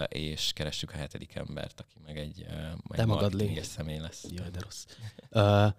és 0.08 0.52
keressük 0.52 0.90
a 0.90 0.96
hetedik 0.96 1.34
embert, 1.34 1.80
aki 1.80 1.98
meg 2.04 2.18
egy, 2.18 2.42
egy 2.88 2.96
De 2.96 3.04
magad 3.04 3.34
személy 3.62 3.98
lesz. 3.98 4.24
Jaj, 4.28 4.50
de 4.50 4.60
rossz. 4.60 4.84
Uh, 5.30 5.72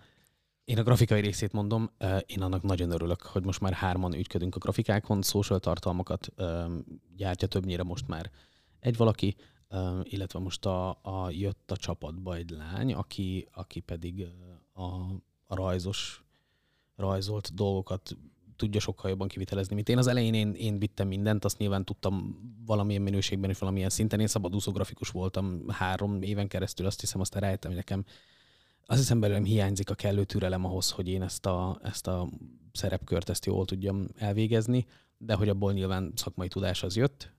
én 0.63 0.77
a 0.77 0.83
grafikai 0.83 1.21
részét 1.21 1.51
mondom, 1.51 1.89
uh, 1.99 2.19
én 2.25 2.41
annak 2.41 2.61
nagyon 2.61 2.91
örülök, 2.91 3.21
hogy 3.21 3.43
most 3.43 3.59
már 3.59 3.73
hárman 3.73 4.13
ügyködünk 4.13 4.55
a 4.55 4.59
grafikákon, 4.59 5.21
social 5.21 5.59
tartalmakat 5.59 6.27
uh, 6.37 6.71
gyártja 7.15 7.47
többnyire 7.47 7.83
most 7.83 8.07
már 8.07 8.31
egy 8.85 8.97
valaki, 8.97 9.35
illetve 10.03 10.39
most 10.39 10.65
a, 10.65 10.89
a 10.89 11.29
jött 11.29 11.71
a 11.71 11.77
csapatba 11.77 12.35
egy 12.35 12.49
lány, 12.49 12.93
aki, 12.93 13.47
aki 13.51 13.79
pedig 13.79 14.27
a, 14.73 14.83
a 15.45 15.55
rajzos, 15.55 16.23
rajzolt 16.95 17.53
dolgokat 17.53 18.17
tudja 18.55 18.79
sokkal 18.79 19.09
jobban 19.09 19.27
kivitelezni, 19.27 19.75
mint 19.75 19.89
én. 19.89 19.97
Az 19.97 20.07
elején 20.07 20.33
én, 20.33 20.53
én 20.53 20.79
vittem 20.79 21.07
mindent, 21.07 21.45
azt 21.45 21.57
nyilván 21.57 21.85
tudtam 21.85 22.39
valamilyen 22.65 23.01
minőségben 23.01 23.49
és 23.49 23.59
valamilyen 23.59 23.89
szinten. 23.89 24.19
Én 24.19 24.27
szabadúszó 24.27 24.71
grafikus 24.71 25.09
voltam 25.09 25.69
három 25.69 26.21
éven 26.21 26.47
keresztül, 26.47 26.85
azt 26.85 26.99
hiszem, 26.99 27.21
aztán 27.21 27.41
rájöttem, 27.41 27.69
hogy 27.69 27.79
nekem 27.79 28.05
azt 28.85 28.99
hiszem 28.99 29.19
belőlem 29.19 29.43
hiányzik 29.43 29.89
a 29.89 29.95
kellő 29.95 30.23
türelem 30.23 30.65
ahhoz, 30.65 30.91
hogy 30.91 31.07
én 31.07 31.21
ezt 31.21 31.45
a, 31.45 31.79
ezt 31.83 32.07
a 32.07 32.29
szerepkört 32.71 33.29
ezt 33.29 33.45
jól 33.45 33.65
tudjam 33.65 34.07
elvégezni, 34.15 34.85
de 35.17 35.33
hogy 35.33 35.49
abból 35.49 35.73
nyilván 35.73 36.11
szakmai 36.15 36.47
tudás 36.47 36.83
az 36.83 36.95
jött, 36.95 37.33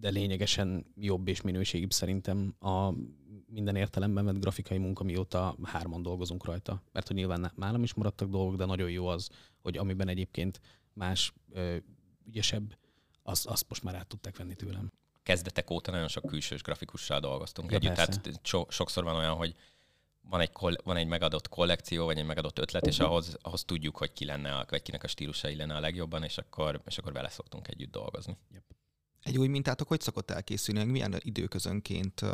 de 0.00 0.08
lényegesen 0.08 0.86
jobb 0.94 1.28
és 1.28 1.40
minőségibb 1.40 1.92
szerintem 1.92 2.54
a 2.58 2.92
minden 3.46 3.76
értelemben 3.76 4.24
vett 4.24 4.40
grafikai 4.40 4.78
munka, 4.78 5.04
mióta 5.04 5.56
hárman 5.62 6.02
dolgozunk 6.02 6.44
rajta. 6.44 6.82
Mert 6.92 7.06
hogy 7.06 7.16
nyilván 7.16 7.52
nálam 7.54 7.82
is 7.82 7.94
maradtak 7.94 8.28
dolgok, 8.28 8.56
de 8.56 8.64
nagyon 8.64 8.90
jó 8.90 9.06
az, 9.06 9.28
hogy 9.62 9.76
amiben 9.76 10.08
egyébként 10.08 10.60
más 10.92 11.32
ö, 11.50 11.76
ügyesebb, 12.26 12.78
azt, 13.22 13.46
azt 13.46 13.68
most 13.68 13.82
már 13.82 13.94
át 13.94 14.06
tudták 14.06 14.36
venni 14.36 14.54
tőlem. 14.54 14.92
Kezdetek 15.22 15.70
óta 15.70 15.90
nagyon 15.90 16.08
sok 16.08 16.26
külsős 16.26 16.62
grafikussal 16.62 17.20
dolgoztunk 17.20 17.70
ja, 17.70 17.76
együtt, 17.76 17.94
persze. 17.94 18.20
tehát 18.20 18.40
so, 18.42 18.64
sokszor 18.68 19.04
van 19.04 19.14
olyan, 19.14 19.34
hogy 19.34 19.54
van 20.20 20.40
egy, 20.40 20.50
van 20.84 20.96
egy 20.96 21.06
megadott 21.06 21.48
kollekció, 21.48 22.04
vagy 22.04 22.18
egy 22.18 22.26
megadott 22.26 22.58
ötlet, 22.58 22.86
és 22.86 22.98
ahhoz, 22.98 23.36
ahhoz 23.42 23.64
tudjuk, 23.64 23.96
hogy 23.96 24.12
ki 24.12 24.24
lenne, 24.24 24.56
a, 24.56 24.66
vagy 24.68 24.82
kinek 24.82 25.02
a 25.02 25.08
stílusai 25.08 25.56
lenne 25.56 25.74
a 25.74 25.80
legjobban, 25.80 26.22
és 26.22 26.38
akkor, 26.38 26.80
és 26.86 26.98
akkor 26.98 27.12
vele 27.12 27.28
szoktunk 27.28 27.68
együtt 27.68 27.90
dolgozni. 27.90 28.36
Yep. 28.52 28.77
Egy 29.28 29.38
új 29.38 29.48
mintátok 29.48 29.88
hogy 29.88 30.00
szokott 30.00 30.30
elkészülni? 30.30 30.84
Milyen 30.84 31.14
időközönként 31.18 32.20
uh, 32.22 32.28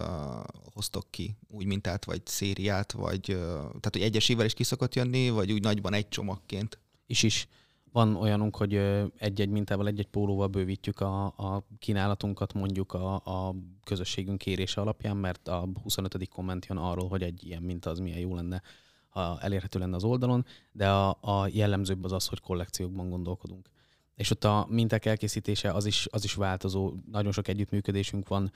hoztok 0.74 1.06
ki 1.10 1.36
új 1.48 1.64
mintát, 1.64 2.04
vagy 2.04 2.26
szériát, 2.26 2.92
vagy 2.92 3.30
uh, 3.30 3.36
tehát, 3.56 3.88
hogy 3.92 4.02
egyesével 4.02 4.44
is 4.44 4.54
ki 4.54 4.62
szokott 4.62 4.94
jönni, 4.94 5.30
vagy 5.30 5.52
úgy 5.52 5.62
nagyban 5.62 5.92
egy 5.92 6.08
csomagként? 6.08 6.78
Is 7.06 7.22
is. 7.22 7.48
Van 7.92 8.16
olyanunk, 8.16 8.56
hogy 8.56 8.74
egy-egy 9.16 9.48
mintával, 9.48 9.86
egy-egy 9.86 10.06
pólóval 10.06 10.46
bővítjük 10.46 11.00
a, 11.00 11.24
a 11.24 11.66
kínálatunkat 11.78 12.52
mondjuk 12.52 12.92
a, 12.92 13.14
a 13.14 13.54
közösségünk 13.84 14.38
kérése 14.38 14.80
alapján, 14.80 15.16
mert 15.16 15.48
a 15.48 15.68
25. 15.82 16.28
komment 16.28 16.66
jön 16.66 16.78
arról, 16.78 17.08
hogy 17.08 17.22
egy 17.22 17.46
ilyen 17.46 17.62
minta 17.62 17.90
az 17.90 17.98
milyen 17.98 18.18
jó 18.18 18.34
lenne, 18.34 18.62
ha 19.08 19.38
elérhető 19.40 19.78
lenne 19.78 19.96
az 19.96 20.04
oldalon, 20.04 20.44
de 20.72 20.88
a, 20.90 21.18
a 21.20 21.48
jellemzőbb 21.52 22.04
az 22.04 22.12
az, 22.12 22.26
hogy 22.26 22.40
kollekciókban 22.40 23.10
gondolkodunk 23.10 23.68
és 24.14 24.30
ott 24.30 24.44
a 24.44 24.66
minták 24.71 25.04
elkészítése 25.04 25.73
az 25.73 25.87
is, 25.87 26.06
az 26.11 26.25
is 26.25 26.35
változó, 26.35 26.94
nagyon 27.11 27.33
sok 27.33 27.49
együttműködésünk 27.49 28.28
van, 28.28 28.52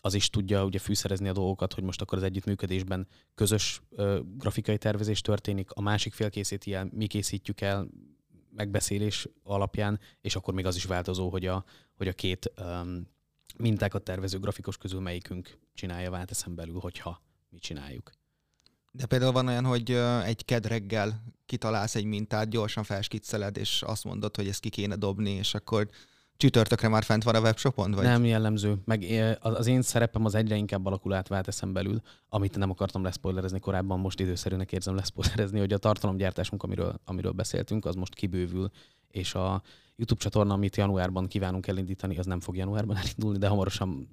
az 0.00 0.14
is 0.14 0.30
tudja 0.30 0.64
ugye 0.64 0.78
fűszerezni 0.78 1.28
a 1.28 1.32
dolgokat, 1.32 1.72
hogy 1.72 1.84
most 1.84 2.00
akkor 2.00 2.18
az 2.18 2.24
együttműködésben 2.24 3.06
közös 3.34 3.82
ö, 3.90 4.20
grafikai 4.36 4.78
tervezés 4.78 5.20
történik, 5.20 5.70
a 5.70 5.80
másik 5.80 6.12
fél 6.12 6.30
készíti 6.30 6.74
el, 6.74 6.88
mi 6.92 7.06
készítjük 7.06 7.60
el 7.60 7.88
megbeszélés 8.50 9.28
alapján, 9.42 10.00
és 10.20 10.36
akkor 10.36 10.54
még 10.54 10.66
az 10.66 10.76
is 10.76 10.84
változó, 10.84 11.28
hogy 11.30 11.46
a, 11.46 11.64
hogy 11.94 12.08
a 12.08 12.12
két 12.12 12.52
um, 12.60 13.06
mintákat 13.56 14.02
tervező 14.02 14.38
grafikus 14.38 14.76
közül 14.76 15.00
melyikünk 15.00 15.58
csinálja 15.74 16.10
válteszem 16.10 16.54
belül, 16.54 16.78
hogyha 16.80 17.22
mi 17.50 17.58
csináljuk. 17.58 18.10
De 18.98 19.06
például 19.06 19.32
van 19.32 19.46
olyan, 19.46 19.64
hogy 19.64 19.90
egy 20.24 20.44
ked 20.44 20.66
reggel 20.66 21.22
kitalálsz 21.46 21.94
egy 21.94 22.04
mintát, 22.04 22.48
gyorsan 22.48 22.84
felskicceled, 22.84 23.56
és 23.56 23.82
azt 23.82 24.04
mondod, 24.04 24.36
hogy 24.36 24.48
ezt 24.48 24.60
ki 24.60 24.68
kéne 24.68 24.96
dobni, 24.96 25.30
és 25.30 25.54
akkor 25.54 25.88
Csütörtökre 26.36 26.88
már 26.88 27.04
fent 27.04 27.22
van 27.22 27.34
a 27.34 27.40
webshopon? 27.40 27.90
Vagy? 27.90 28.04
Nem 28.04 28.24
jellemző. 28.24 28.74
Meg 28.84 29.04
az 29.40 29.66
én 29.66 29.82
szerepem 29.82 30.24
az 30.24 30.34
egyre 30.34 30.56
inkább 30.56 30.86
alakul 30.86 31.12
át 31.12 31.28
vált 31.28 31.48
eszem 31.48 31.72
belül, 31.72 32.00
amit 32.28 32.56
nem 32.56 32.70
akartam 32.70 33.02
leszpoilerezni 33.02 33.58
korábban, 33.58 34.00
most 34.00 34.20
időszerűnek 34.20 34.72
érzem 34.72 34.94
leszpoilerezni, 34.94 35.58
hogy 35.58 35.72
a 35.72 35.78
tartalomgyártásunk, 35.78 36.62
amiről, 36.62 37.00
amiről 37.04 37.32
beszéltünk, 37.32 37.84
az 37.84 37.94
most 37.94 38.14
kibővül, 38.14 38.70
és 39.10 39.34
a 39.34 39.62
YouTube 39.96 40.20
csatorna, 40.20 40.54
amit 40.54 40.76
januárban 40.76 41.26
kívánunk 41.26 41.66
elindítani, 41.66 42.18
az 42.18 42.26
nem 42.26 42.40
fog 42.40 42.56
januárban 42.56 42.96
elindulni, 43.02 43.38
de 43.38 43.48
hamarosan 43.48 44.08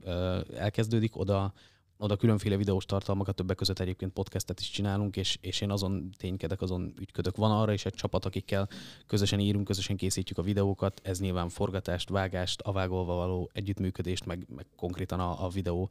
elkezdődik. 0.58 1.18
Oda 1.18 1.54
oda 1.98 2.16
különféle 2.16 2.58
videós 2.58 2.86
tartalmakat, 2.86 3.36
többek 3.36 3.56
között 3.56 3.80
egyébként 3.80 4.14
podcastet 4.14 4.60
is 4.60 4.70
csinálunk, 4.70 5.18
és, 5.18 5.38
és 5.42 5.62
én 5.62 5.72
azon 5.72 6.10
ténykedek, 6.18 6.62
azon 6.62 6.94
ügyködök. 7.00 7.36
Van 7.36 7.52
arra 7.52 7.74
is 7.74 7.86
egy 7.86 7.94
csapat, 7.94 8.25
akikkel 8.25 8.70
közösen 9.08 9.40
írunk, 9.40 9.66
közösen 9.66 9.98
készítjük 9.98 10.38
a 10.38 10.42
videókat, 10.42 11.02
ez 11.04 11.20
nyilván 11.20 11.50
forgatást, 11.50 12.10
vágást, 12.10 12.62
a 12.62 12.72
vágolva 12.72 13.16
való 13.16 13.50
együttműködést, 13.54 14.25
meg, 14.25 14.46
meg 14.56 14.66
konkrétan 14.75 15.20
a, 15.20 15.46
a 15.46 15.50
videó 15.50 15.90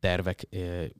tervek, 0.00 0.48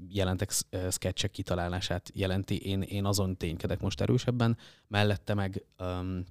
jelentek 0.08 0.50
sketchek 0.90 1.30
kitalálását 1.30 2.10
jelenti. 2.14 2.58
Én, 2.58 2.82
én 2.82 3.04
azon 3.04 3.36
ténykedek 3.36 3.80
most 3.80 4.00
erősebben, 4.00 4.56
mellette 4.88 5.34
meg 5.34 5.64
um, 5.78 6.24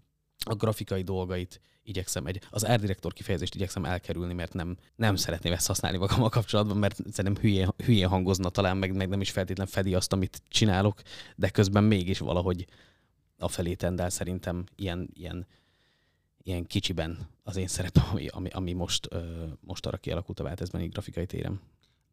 a 0.46 0.56
grafikai 0.56 1.02
dolgait 1.02 1.62
igyekszem, 1.84 2.26
egy, 2.26 2.42
az 2.50 2.66
árdirektor 2.66 3.14
kifejezést 3.14 3.56
igyekszem 3.56 3.86
elkerülni, 3.86 4.34
mert 4.34 4.54
nem, 4.54 4.78
nem 4.96 5.16
szeretném 5.16 5.54
ezt 5.54 5.68
használni 5.68 5.98
magammal 5.98 6.30
kapcsolatban, 6.30 6.78
mert 6.78 6.96
szerintem 7.12 7.44
hülyén, 7.44 7.74
hülyén 7.78 8.08
hangozna 8.08 8.50
talán, 8.50 8.78
meg, 8.78 8.96
meg 8.96 9.10
nem 9.10 9.22
is 9.22 9.32
feltétlen 9.32 9.68
fedi 9.68 9.94
azt, 9.94 10.14
amit 10.14 10.42
csinálok, 10.48 11.02
de 11.36 11.50
közben 11.50 11.84
mégis 11.84 12.20
valahogy 12.20 12.66
a 13.38 13.48
felé 13.48 13.74
tendál 13.74 14.10
szerintem 14.10 14.64
ilyen, 14.76 15.10
ilyen, 15.14 15.48
ilyen 16.44 16.66
kicsiben 16.66 17.28
az 17.44 17.56
én 17.56 17.68
szerepem, 17.68 18.04
ami, 18.12 18.28
ami, 18.28 18.50
ami 18.50 18.74
most, 18.74 19.10
most 19.60 19.86
arra 19.86 19.98
kialakult 19.98 20.40
a 20.40 20.44
változban 20.44 20.90
grafikai 20.90 21.26
téren. 21.26 21.62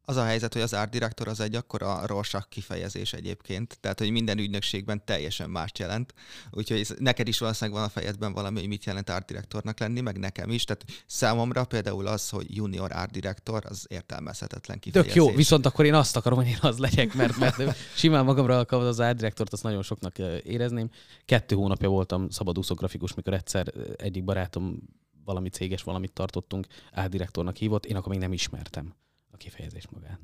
Az 0.05 0.17
a 0.17 0.25
helyzet, 0.25 0.53
hogy 0.53 0.63
az 0.63 0.73
art 0.73 0.91
director 0.91 1.29
az 1.29 1.41
egy 1.41 1.55
akkora 1.55 2.07
Rorschach 2.07 2.49
kifejezés 2.49 3.13
egyébként, 3.13 3.79
tehát 3.81 3.99
hogy 3.99 4.11
minden 4.11 4.39
ügynökségben 4.39 5.05
teljesen 5.05 5.51
mást 5.51 5.79
jelent. 5.79 6.15
Úgyhogy 6.51 6.87
neked 6.99 7.29
is 7.29 7.39
valószínűleg 7.39 7.81
van 7.81 7.89
a 7.89 7.93
fejedben 7.93 8.33
valami, 8.33 8.59
hogy 8.59 8.69
mit 8.69 8.85
jelent 8.85 9.11
art 9.11 9.27
directornak 9.27 9.79
lenni, 9.79 10.01
meg 10.01 10.19
nekem 10.19 10.51
is. 10.51 10.65
Tehát 10.65 10.85
számomra 11.07 11.65
például 11.65 12.07
az, 12.07 12.29
hogy 12.29 12.57
junior 12.57 12.93
art 12.93 13.11
director, 13.11 13.63
az 13.69 13.87
értelmezhetetlen 13.89 14.79
kifejezés. 14.79 15.13
Tök 15.13 15.23
jó, 15.23 15.35
viszont 15.35 15.67
akkor 15.67 15.85
én 15.85 15.95
azt 15.95 16.17
akarom, 16.17 16.39
hogy 16.39 16.49
én 16.49 16.59
az 16.61 16.79
legyek, 16.79 17.15
mert, 17.15 17.39
mert 17.39 17.77
simán 17.97 18.25
magamra 18.25 18.57
alkalmaz 18.57 18.89
az 18.89 19.01
art 19.01 19.17
directort, 19.17 19.53
azt 19.53 19.63
nagyon 19.63 19.83
soknak 19.83 20.19
érezném. 20.43 20.91
Kettő 21.25 21.55
hónapja 21.55 21.89
voltam 21.89 22.31
szabadúszó 22.31 22.75
grafikus, 22.75 23.15
mikor 23.15 23.33
egyszer 23.33 23.73
egyik 23.97 24.25
barátom 24.25 24.83
valami 25.25 25.49
céges 25.49 25.83
valamit 25.83 26.13
tartottunk, 26.13 26.67
art 26.93 27.11
directornak 27.11 27.57
hívott, 27.57 27.87
én 27.87 27.97
akkor 27.97 28.09
még 28.09 28.21
nem 28.21 28.33
ismertem 28.33 28.95
a 29.33 29.37
kifejezés 29.37 29.89
magát. 29.89 30.21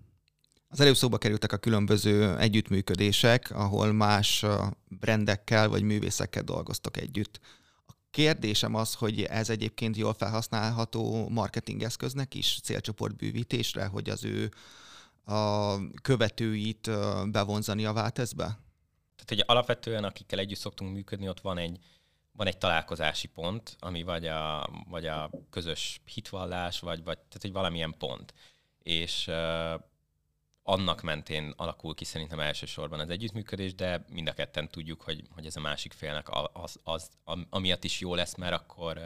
Az 0.70 0.80
előbb 0.80 0.96
szóba 0.96 1.18
kerültek 1.18 1.52
a 1.52 1.56
különböző 1.56 2.38
együttműködések, 2.38 3.50
ahol 3.50 3.92
más 3.92 4.44
brendekkel 4.88 5.68
vagy 5.68 5.82
művészekkel 5.82 6.42
dolgoztok 6.42 6.96
együtt. 6.96 7.40
A 7.86 7.92
kérdésem 8.10 8.74
az, 8.74 8.94
hogy 8.94 9.22
ez 9.22 9.50
egyébként 9.50 9.96
jól 9.96 10.14
felhasználható 10.14 11.28
marketingeszköznek 11.28 12.34
is 12.34 12.60
célcsoportbűvítésre, 12.62 13.86
hogy 13.86 14.10
az 14.10 14.24
ő 14.24 14.50
a 15.24 15.74
követőit 16.02 16.90
bevonzani 17.30 17.84
a 17.84 17.92
váltezbe? 17.92 18.44
Tehát, 18.44 19.28
hogy 19.28 19.42
alapvetően 19.46 20.04
akikkel 20.04 20.38
együtt 20.38 20.58
szoktunk 20.58 20.92
működni, 20.92 21.28
ott 21.28 21.40
van 21.40 21.58
egy, 21.58 21.78
van 22.32 22.46
egy 22.46 22.58
találkozási 22.58 23.26
pont, 23.26 23.76
ami 23.78 24.02
vagy 24.02 24.26
a, 24.26 24.68
vagy 24.88 25.06
a 25.06 25.30
közös 25.50 26.00
hitvallás, 26.04 26.80
vagy, 26.80 27.04
vagy 27.04 27.18
tehát 27.18 27.44
egy 27.44 27.52
valamilyen 27.52 27.94
pont 27.98 28.34
és 28.88 29.30
annak 30.62 31.02
mentén 31.02 31.52
alakul 31.56 31.94
ki 31.94 32.04
szerintem 32.04 32.40
elsősorban 32.40 33.00
az 33.00 33.08
együttműködés, 33.08 33.74
de 33.74 34.04
mind 34.08 34.28
a 34.28 34.32
ketten 34.32 34.68
tudjuk, 34.68 35.02
hogy, 35.02 35.22
hogy 35.30 35.46
ez 35.46 35.56
a 35.56 35.60
másik 35.60 35.92
félnek 35.92 36.28
az, 36.52 36.78
az, 36.82 37.10
amiatt 37.50 37.84
is 37.84 38.00
jó 38.00 38.14
lesz, 38.14 38.34
mert 38.34 38.52
akkor 38.54 38.98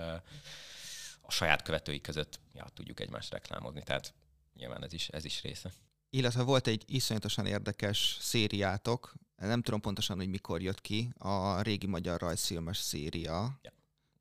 a 1.20 1.30
saját 1.30 1.62
követői 1.62 2.00
között 2.00 2.40
ja, 2.54 2.66
tudjuk 2.74 3.00
egymást 3.00 3.32
reklámozni, 3.32 3.82
tehát 3.82 4.14
nyilván 4.54 4.84
ez 4.84 4.92
is, 4.92 5.08
ez 5.08 5.24
is 5.24 5.42
része. 5.42 5.72
Illetve 6.10 6.42
volt 6.42 6.66
egy 6.66 6.84
iszonyatosan 6.86 7.46
érdekes 7.46 8.16
szériátok, 8.20 9.14
nem 9.36 9.62
tudom 9.62 9.80
pontosan, 9.80 10.16
hogy 10.16 10.28
mikor 10.28 10.62
jött 10.62 10.80
ki, 10.80 11.12
a 11.18 11.60
régi 11.60 11.86
magyar 11.86 12.20
rajzfilmes 12.20 12.78
széria. 12.78 13.58
Ja. 13.62 13.72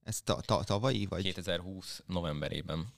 Ez 0.03 0.21
ta- 0.21 0.45
ta- 0.45 0.65
tavalyi? 0.65 1.05
Vagy? 1.05 1.21
2020 1.21 2.03
novemberében 2.05 2.93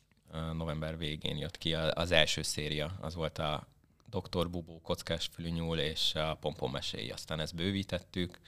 november 0.54 0.98
végén 0.98 1.38
jött 1.38 1.58
ki 1.58 1.74
az 1.74 2.12
első 2.12 2.42
széria, 2.42 2.98
az 3.02 3.16
volt 3.16 3.38
a 3.38 3.68
Dr. 4.06 4.50
Bubó, 4.50 4.82
Kockás 4.82 5.30
Fülűnyúl 5.34 5.80
és 5.80 6.16
a 6.16 6.36
Pompon 6.36 6.70
meséi. 6.70 7.10
Aztán 7.10 7.40
ezt 7.40 7.56
bővítettük, 7.56 8.40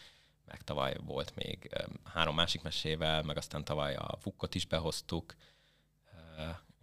meg 0.45 0.63
tavaly 0.63 0.95
volt 1.05 1.35
még 1.35 1.69
három 2.03 2.35
másik 2.35 2.61
mesével, 2.61 3.23
meg 3.23 3.37
aztán 3.37 3.63
tavaly 3.63 3.95
a 3.95 4.17
Fukkot 4.19 4.55
is 4.55 4.65
behoztuk, 4.65 5.35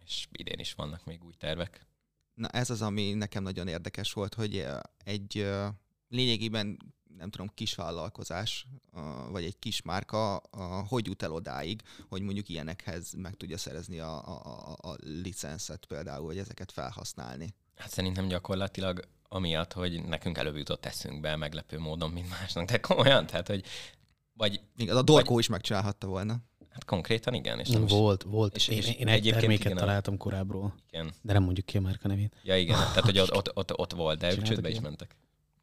és 0.05 0.27
idén 0.33 0.59
is 0.59 0.75
vannak 0.75 1.05
még 1.05 1.25
új 1.25 1.33
tervek. 1.39 1.87
Na 2.35 2.49
ez 2.49 2.71
az, 2.71 2.83
ami 2.83 3.13
nekem 3.13 3.43
nagyon 3.43 3.69
érdekes 3.69 4.13
volt, 4.13 4.35
hogy 4.35 4.67
egy 5.05 5.51
lényegében 6.09 6.95
nem 7.19 7.31
tudom, 7.31 7.51
kis 7.55 7.75
vállalkozás, 7.75 8.67
vagy 9.31 9.45
egy 9.45 9.59
kis 9.59 9.83
márka, 9.83 10.43
hogy 10.89 11.07
jut 11.07 11.23
el 11.23 11.33
odáig, 11.33 11.83
hogy 12.09 12.23
mondjuk 12.23 12.49
ilyenekhez 12.49 13.13
meg 13.13 13.35
tudja 13.35 13.59
szerezni 13.59 13.99
a, 13.99 14.29
a, 14.29 14.77
a 14.81 14.97
licenszet 14.99 15.85
például, 15.85 16.27
hogy 16.27 16.39
ezeket 16.39 16.73
felhasználni? 16.73 17.55
Hát 17.77 17.91
szerintem 17.91 18.27
gyakorlatilag 18.29 19.09
amiatt, 19.29 19.73
hogy 19.73 20.05
nekünk 20.05 20.39
előbb 20.39 20.57
jutott 20.57 20.87
eszünkbe 20.87 21.37
meglepő 21.37 21.79
módon, 21.79 22.11
mint 22.11 22.29
másnak, 22.29 22.67
de 22.67 22.81
komolyan, 22.81 23.27
tehát, 23.27 23.47
hogy 23.47 23.65
vagy... 24.33 24.61
Igen, 24.77 24.97
a 24.97 25.03
Dorkó 25.03 25.31
vagy, 25.31 25.43
is 25.43 25.49
megcsinálhatta 25.49 26.07
volna. 26.07 26.37
Hát 26.71 26.85
konkrétan 26.85 27.35
igen. 27.35 27.59
És 27.59 27.69
nem 27.69 27.87
volt, 27.87 28.23
is, 28.25 28.31
volt. 28.31 28.57
És, 28.57 28.69
és 28.69 28.89
én, 28.89 28.95
én 28.99 29.09
egy 29.09 29.31
terméket 29.33 29.65
igen, 29.65 29.77
találtam 29.77 30.17
korábbról. 30.17 30.75
Igen. 30.91 31.13
De 31.23 31.33
nem 31.33 31.43
mondjuk 31.43 31.67
ki 31.67 31.77
a 31.77 31.81
márka 31.81 32.09
nevét. 32.09 32.37
Ja 32.43 32.57
igen, 32.57 32.77
tehát 32.95 33.05
hogy 33.05 33.19
ott, 33.19 33.35
ott, 33.35 33.57
ott, 33.57 33.79
ott 33.79 33.93
volt, 33.93 34.19
de 34.19 34.33
ők 34.33 34.43
csődbe 34.43 34.69
is 34.69 34.81
mentek. 34.81 35.17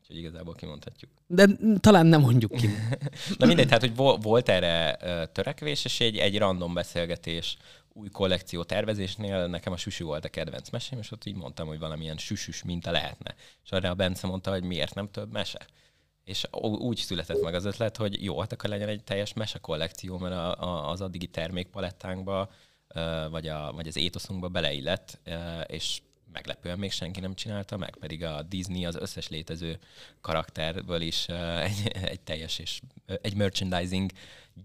Úgyhogy 0.09 0.23
igazából 0.23 0.55
kimondhatjuk. 0.55 1.11
De 1.27 1.45
talán 1.79 2.05
nem 2.05 2.21
mondjuk 2.21 2.51
ki. 2.51 2.67
Na 3.37 3.45
mindegy, 3.45 3.65
tehát 3.65 3.81
hogy 3.81 3.95
volt 4.21 4.49
erre 4.49 4.95
törekvés, 5.25 5.85
és 5.85 5.99
egy, 5.99 6.17
egy 6.17 6.37
random 6.37 6.73
beszélgetés 6.73 7.57
új 7.93 8.09
kollekció 8.09 8.63
tervezésnél 8.63 9.47
nekem 9.47 9.73
a 9.73 9.77
süsű 9.77 10.03
volt 10.03 10.25
a 10.25 10.29
kedvenc 10.29 10.69
mesém, 10.69 10.99
és 10.99 11.11
ott 11.11 11.25
így 11.25 11.35
mondtam, 11.35 11.67
hogy 11.67 11.79
valamilyen 11.79 12.17
süsüs 12.17 12.63
minta 12.63 12.91
lehetne. 12.91 13.35
És 13.63 13.71
arra 13.71 13.89
a 13.89 13.93
Bence 13.93 14.27
mondta, 14.27 14.51
hogy 14.51 14.63
miért 14.63 14.95
nem 14.95 15.11
több 15.11 15.31
mese. 15.31 15.67
És 16.23 16.47
úgy 16.61 16.97
született 16.97 17.41
meg 17.41 17.53
az 17.53 17.65
ötlet, 17.65 17.97
hogy 17.97 18.23
jó, 18.23 18.39
hát 18.39 18.51
akkor 18.51 18.69
legyen 18.69 18.87
egy 18.87 19.03
teljes 19.03 19.33
mese 19.33 19.59
kollekció, 19.59 20.17
mert 20.17 20.35
a, 20.35 20.61
a, 20.61 20.89
az 20.89 21.01
addigi 21.01 21.27
termékpalettánkba, 21.27 22.51
vagy, 23.29 23.47
a, 23.47 23.71
vagy 23.71 23.87
az 23.87 23.97
étoszunkba 23.97 24.47
beleillett, 24.47 25.19
és 25.67 26.01
meglepően 26.31 26.79
még 26.79 26.91
senki 26.91 27.19
nem 27.19 27.33
csinálta 27.33 27.77
meg, 27.77 27.95
pedig 27.95 28.23
a 28.23 28.41
Disney 28.43 28.85
az 28.85 28.95
összes 28.95 29.29
létező 29.29 29.79
karakterből 30.21 31.01
is 31.01 31.25
egy, 31.69 31.87
egy 31.87 32.21
teljes 32.21 32.59
és 32.59 32.81
egy 33.21 33.35
merchandising 33.35 34.11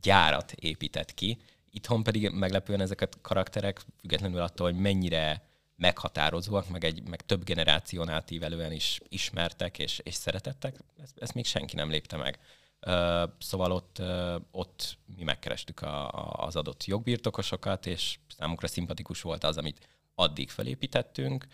gyárat 0.03 0.53
épített 0.53 1.15
ki. 1.15 1.39
Itthon 1.71 2.03
pedig 2.03 2.31
meglepően 2.31 2.81
ezeket 2.81 3.19
karakterek, 3.23 3.81
függetlenül 4.01 4.41
attól, 4.41 4.71
hogy 4.71 4.81
mennyire 4.81 5.43
meghatározóak, 5.77 6.69
meg, 6.69 6.85
egy, 6.85 7.09
meg 7.09 7.27
több 7.27 7.45
generáción 7.45 8.09
átívelően 8.09 8.73
is 8.73 9.01
ismertek 9.09 9.79
és, 9.79 10.01
és 10.03 10.15
szeretettek, 10.15 10.77
ezt, 11.03 11.19
ezt 11.19 11.35
még 11.35 11.45
senki 11.47 11.77
nem 11.77 11.91
lépte 11.91 12.17
meg. 12.17 12.39
Uh, 12.87 13.31
szóval 13.39 13.73
ott, 13.73 13.97
uh, 14.01 14.35
ott 14.51 14.99
mi 15.17 15.23
megkerestük 15.23 15.81
a, 15.81 16.09
a, 16.09 16.47
az 16.47 16.57
adott 16.57 16.85
jogbirtokosokat, 16.85 17.87
és 17.87 18.19
számukra 18.39 18.67
szimpatikus 18.67 19.23
volt 19.23 19.45
az, 19.45 19.57
amit 19.57 19.89
addig 20.15 20.51
felépítettünk, 20.51 21.47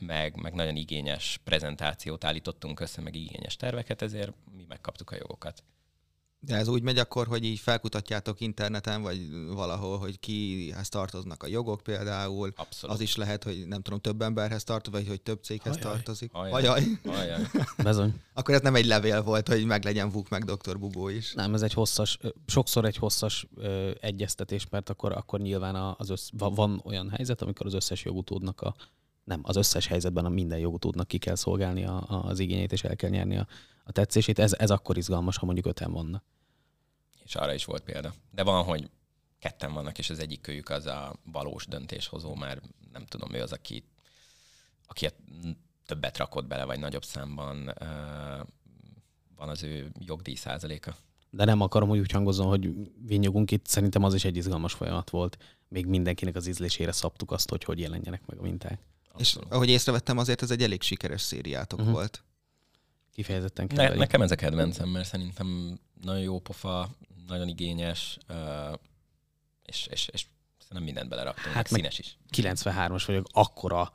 meg, 0.00 0.36
meg 0.36 0.54
nagyon 0.54 0.76
igényes 0.76 1.40
prezentációt 1.44 2.24
állítottunk 2.24 2.80
össze, 2.80 3.00
meg 3.00 3.14
igényes 3.14 3.56
terveket, 3.56 4.02
ezért 4.02 4.32
mi 4.56 4.64
megkaptuk 4.68 5.10
a 5.10 5.16
jogokat. 5.16 5.62
De 6.46 6.56
ez 6.56 6.68
úgy 6.68 6.82
megy 6.82 6.98
akkor, 6.98 7.26
hogy 7.26 7.44
így 7.44 7.58
felkutatjátok 7.58 8.40
interneten, 8.40 9.02
vagy 9.02 9.30
valahol, 9.46 9.98
hogy 9.98 10.20
kihez 10.20 10.88
tartoznak 10.88 11.42
a 11.42 11.46
jogok 11.46 11.80
például. 11.80 12.52
Abszolút. 12.56 12.96
Az 12.96 13.02
is 13.02 13.16
lehet, 13.16 13.44
hogy 13.44 13.64
nem 13.66 13.82
tudom, 13.82 14.00
több 14.00 14.22
emberhez 14.22 14.64
tartozik, 14.64 14.98
vagy 14.98 15.08
hogy 15.08 15.20
több 15.20 15.42
céghez 15.42 15.76
Ajaj. 15.76 15.92
tartozik. 15.92 16.30
Ajaj. 16.32 16.82
Ajaj. 17.04 17.40
Bizony. 17.84 18.14
akkor 18.34 18.54
ez 18.54 18.60
nem 18.60 18.74
egy 18.74 18.86
levél 18.86 19.22
volt, 19.22 19.48
hogy 19.48 19.64
meglegyen 19.64 20.10
Vuk 20.10 20.28
meg 20.28 20.44
Dr. 20.44 20.78
Bubó 20.78 21.08
is. 21.08 21.32
Nem, 21.32 21.54
ez 21.54 21.62
egy 21.62 21.72
hosszas, 21.72 22.18
sokszor 22.46 22.84
egy 22.84 22.96
hosszas 22.96 23.46
ö, 23.56 23.90
egyeztetés, 24.00 24.66
mert 24.70 24.90
akkor, 24.90 25.12
akkor 25.12 25.40
nyilván 25.40 25.94
az 25.98 26.10
össz, 26.10 26.28
van 26.32 26.82
olyan 26.84 27.10
helyzet, 27.10 27.42
amikor 27.42 27.66
az 27.66 27.74
összes 27.74 28.04
jogutódnak 28.04 28.60
a 28.60 28.74
nem, 29.24 29.40
az 29.42 29.56
összes 29.56 29.86
helyzetben 29.86 30.24
a 30.24 30.28
minden 30.28 30.58
jogutódnak 30.58 31.08
ki 31.08 31.18
kell 31.18 31.34
szolgálni 31.34 31.84
a, 31.84 32.04
a, 32.08 32.24
az 32.24 32.38
igényét, 32.38 32.72
és 32.72 32.84
el 32.84 32.96
kell 32.96 33.10
nyerni 33.10 33.36
a, 33.36 33.46
a 33.84 33.92
tetszését. 33.92 34.38
Ez, 34.38 34.52
ez 34.52 34.70
akkor 34.70 34.96
izgalmas, 34.96 35.36
ha 35.36 35.44
mondjuk 35.44 35.66
öten 35.66 35.92
vannak. 35.92 36.24
És 37.24 37.34
arra 37.34 37.54
is 37.54 37.64
volt 37.64 37.82
példa. 37.82 38.14
De 38.30 38.42
van, 38.42 38.64
hogy 38.64 38.90
ketten 39.38 39.72
vannak, 39.72 39.98
és 39.98 40.10
az 40.10 40.18
egyik 40.18 40.40
kölyük 40.40 40.68
az 40.68 40.86
a 40.86 41.16
valós 41.24 41.66
döntéshozó, 41.66 42.34
mert 42.34 42.62
nem 42.92 43.06
tudom, 43.06 43.34
ő 43.34 43.42
az, 43.42 43.52
aki, 43.52 43.84
aki 44.86 45.08
többet 45.86 46.16
rakott 46.16 46.46
bele, 46.46 46.64
vagy 46.64 46.78
nagyobb 46.78 47.04
számban 47.04 47.74
van 49.36 49.48
az 49.48 49.62
ő 49.62 49.92
jogdíj 49.98 50.34
százaléka. 50.34 50.96
De 51.30 51.44
nem 51.44 51.60
akarom, 51.60 51.88
hogy 51.88 51.98
úgy 51.98 52.10
hangozzon, 52.10 52.46
hogy 52.46 52.70
vinyogunk 53.06 53.50
itt. 53.50 53.66
Szerintem 53.66 54.04
az 54.04 54.14
is 54.14 54.24
egy 54.24 54.36
izgalmas 54.36 54.72
folyamat 54.72 55.10
volt. 55.10 55.38
Még 55.68 55.86
mindenkinek 55.86 56.36
az 56.36 56.46
ízlésére 56.46 56.92
szabtuk 56.92 57.30
azt, 57.30 57.50
hogy 57.50 57.64
hogy 57.64 57.78
jelenjenek 57.78 58.26
meg 58.26 58.38
a 58.38 58.42
minták. 58.42 58.80
Abszolút. 59.12 59.48
És 59.48 59.54
ahogy 59.54 59.68
észrevettem, 59.68 60.18
azért 60.18 60.42
ez 60.42 60.50
egy 60.50 60.62
elég 60.62 60.82
sikeres 60.82 61.20
szériátok 61.20 61.78
uh-huh. 61.78 61.94
volt. 61.94 62.24
Kifejezetten 63.12 63.68
ne, 63.74 63.88
Nekem 63.88 64.22
ez 64.22 64.30
a 64.30 64.34
kedvencem, 64.34 64.88
mert 64.88 65.08
szerintem 65.08 65.78
nagyon 66.00 66.22
jó 66.22 66.38
pofa, 66.38 66.90
nagyon 67.26 67.48
igényes, 67.48 68.18
és, 69.62 69.86
és, 69.90 70.08
és 70.12 70.26
szerintem 70.58 70.84
mindent 70.84 71.08
beleraktunk, 71.08 71.54
hát 71.54 71.66
színes 71.66 71.98
is. 71.98 72.16
93-as 72.36 73.02
vagyok, 73.06 73.26
akkora 73.32 73.92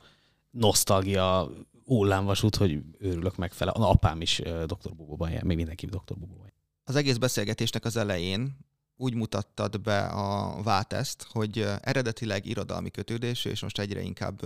nosztalgia 0.50 1.50
hullámvasút, 1.84 2.56
hogy 2.56 2.80
őrülök 2.98 3.36
megfele. 3.36 3.70
A 3.70 3.90
apám 3.90 4.20
is 4.20 4.38
Dr. 4.66 4.94
Bubóban 4.96 5.30
jár, 5.30 5.42
még 5.42 5.56
mindenki 5.56 5.86
Dr. 5.86 6.16
Bubóban 6.18 6.52
Az 6.84 6.96
egész 6.96 7.16
beszélgetésnek 7.16 7.84
az 7.84 7.96
elején 7.96 8.58
úgy 8.96 9.14
mutattad 9.14 9.80
be 9.80 10.06
a 10.06 10.62
Váteszt, 10.62 11.26
hogy 11.32 11.66
eredetileg 11.80 12.46
irodalmi 12.46 12.90
kötődésű, 12.90 13.50
és 13.50 13.62
most 13.62 13.78
egyre 13.78 14.00
inkább 14.00 14.40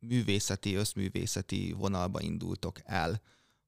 művészeti, 0.00 0.74
összművészeti 0.74 1.72
vonalba 1.72 2.20
indultok 2.20 2.78
el. 2.84 3.20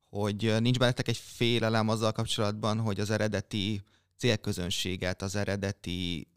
Hogy 0.09 0.55
nincs 0.61 0.79
bennetek 0.79 1.09
egy 1.09 1.17
félelem 1.17 1.89
azzal 1.89 2.13
kapcsolatban, 2.13 2.81
hogy 2.81 3.01
az 3.01 3.11
eredeti 3.11 3.83
célközönséget, 4.17 5.23
az 5.23 5.37
eredeti 5.37 6.29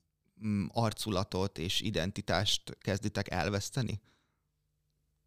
mm, 0.45 0.65
arculatot 0.69 1.57
és 1.57 1.81
identitást 1.81 2.77
kezditek 2.79 3.31
elveszteni? 3.31 4.01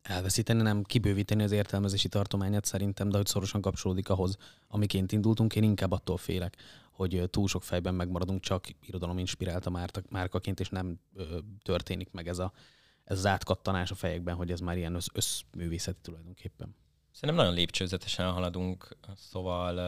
elveszíteni, 0.09 0.63
nem 0.63 0.83
kibővíteni 0.83 1.43
az 1.43 1.53
értelmezési 1.53 2.09
tartományát 2.09 2.65
szerintem, 2.65 3.09
de 3.09 3.17
hogy 3.17 3.27
szorosan 3.27 3.61
kapcsolódik 3.61 4.09
ahhoz, 4.09 4.37
amiként 4.69 5.13
indultunk. 5.13 5.57
Én 5.57 5.63
inkább 5.63 5.93
attól 5.93 6.17
félek, 6.17 6.57
hogy 6.93 7.29
túl 7.31 7.49
sok 7.49 7.63
fejben 7.63 7.95
megmaradunk 7.95 8.41
csak 8.41 8.67
irodalom 8.81 9.19
inspirálta 9.19 9.89
márkaként, 10.09 10.61
és 10.61 10.69
nem 10.69 11.01
ö, 11.15 11.39
történik 11.63 12.11
meg 12.11 12.29
ez, 12.29 12.39
a, 12.39 12.53
ez 13.09 13.19
az 13.19 13.27
átkattanás 13.27 13.91
a 13.91 13.95
fejekben, 13.95 14.35
hogy 14.35 14.51
ez 14.51 14.61
már 14.61 14.77
ilyen 14.77 14.95
össz, 14.95 15.07
összművészeti 15.13 15.99
tulajdonképpen. 16.03 16.77
Szerintem 17.13 17.45
nagyon 17.45 17.59
lépcsőzetesen 17.59 18.33
haladunk, 18.33 18.97
szóval 19.17 19.79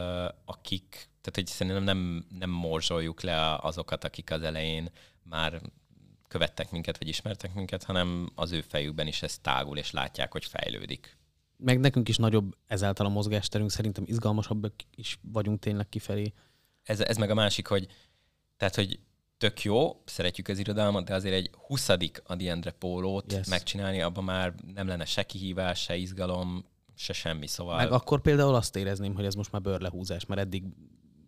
akik, 0.45 0.89
tehát 0.89 1.31
hogy 1.33 1.47
szerintem 1.47 1.83
nem, 1.83 2.25
nem 2.39 2.49
morzsoljuk 2.49 3.21
le 3.21 3.55
azokat, 3.55 4.03
akik 4.03 4.31
az 4.31 4.41
elején 4.41 4.91
már 5.23 5.61
követtek 6.27 6.71
minket, 6.71 6.97
vagy 6.97 7.07
ismertek 7.07 7.53
minket, 7.53 7.83
hanem 7.83 8.31
az 8.35 8.51
ő 8.51 8.61
fejükben 8.61 9.07
is 9.07 9.21
ez 9.21 9.37
tágul, 9.37 9.77
és 9.77 9.91
látják, 9.91 10.31
hogy 10.31 10.45
fejlődik. 10.45 11.17
Meg 11.57 11.79
nekünk 11.79 12.09
is 12.09 12.17
nagyobb 12.17 12.57
ezáltal 12.67 13.05
a 13.05 13.09
mozgásterünk, 13.09 13.71
szerintem 13.71 14.03
izgalmasabbak 14.07 14.73
is 14.95 15.19
vagyunk 15.21 15.59
tényleg 15.59 15.89
kifelé. 15.89 16.33
Ez, 16.83 16.99
ez 16.99 17.17
meg 17.17 17.29
a 17.29 17.33
másik, 17.33 17.67
hogy 17.67 17.87
tehát, 18.57 18.75
hogy 18.75 18.99
tök 19.41 19.61
jó, 19.61 20.01
szeretjük 20.05 20.47
az 20.47 20.59
irodalmat, 20.59 21.05
de 21.05 21.13
azért 21.13 21.35
egy 21.35 21.49
huszadik 21.67 22.21
Adi 22.25 22.49
Endre 22.49 22.71
pólót 22.71 23.33
yes. 23.33 23.47
megcsinálni, 23.47 24.01
abban 24.01 24.23
már 24.23 24.53
nem 24.73 24.87
lenne 24.87 25.05
se 25.05 25.23
kihívás, 25.23 25.81
se 25.81 25.95
izgalom, 25.95 26.65
se 26.95 27.13
semmi, 27.13 27.47
szóval... 27.47 27.77
Meg 27.77 27.91
akkor 27.91 28.21
például 28.21 28.55
azt 28.55 28.75
érezném, 28.75 29.15
hogy 29.15 29.25
ez 29.25 29.33
most 29.33 29.51
már 29.51 29.61
bőrlehúzás, 29.61 30.25
mert 30.25 30.41
eddig 30.41 30.63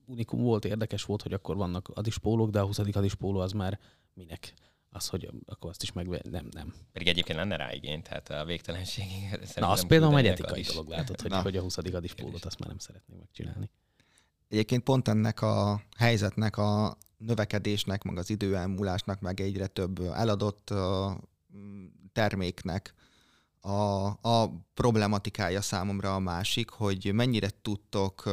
unikum 0.06 0.42
volt, 0.42 0.66
érdekes 0.66 1.04
volt, 1.04 1.22
hogy 1.22 1.34
akkor 1.34 1.56
vannak 1.56 1.92
adispólók, 1.94 2.50
de 2.50 2.60
a 2.60 2.66
20. 2.66 2.78
adispóló 2.78 3.40
az 3.40 3.52
már 3.52 3.80
minek? 4.14 4.54
az, 4.90 5.08
hogy 5.08 5.30
akkor 5.46 5.70
azt 5.70 5.84
is 5.84 5.92
meg... 5.92 6.08
Nem, 6.08 6.48
nem. 6.52 6.74
Pedig 6.92 7.08
egyébként 7.08 7.38
lenne 7.38 7.56
rá 7.56 7.74
igény, 7.74 8.02
tehát 8.02 8.30
a 8.30 8.46
végtelenségig. 8.46 9.40
Na, 9.56 9.70
az 9.70 9.88
például 9.88 10.18
egy 10.18 10.28
etikai 10.28 10.62
dolog 10.62 10.88
látod, 10.88 11.22
hogy, 11.22 11.34
hogy 11.34 11.58
a 11.58 11.62
20. 11.62 11.78
adispólót 11.78 12.46
azt 12.46 12.60
már 12.60 12.70
nem 12.70 12.78
szeretném 12.78 13.18
megcsinálni. 13.18 13.70
Egyébként 14.48 14.84
pont 14.84 15.08
ennek 15.08 15.42
a 15.42 15.82
helyzetnek, 15.98 16.58
a 16.58 16.98
növekedésnek, 17.26 18.04
meg 18.04 18.18
az 18.18 18.30
időelmúlásnak, 18.30 19.20
meg 19.20 19.40
egyre 19.40 19.68
több 19.68 20.00
eladott 20.00 20.74
terméknek 22.12 22.94
a, 23.62 24.06
a 24.22 24.66
problematikája 24.74 25.62
számomra 25.62 26.16
a 26.16 26.20
másik, 26.20 26.70
hogy 26.70 27.12
mennyire 27.14 27.50
tudtok 27.62 28.30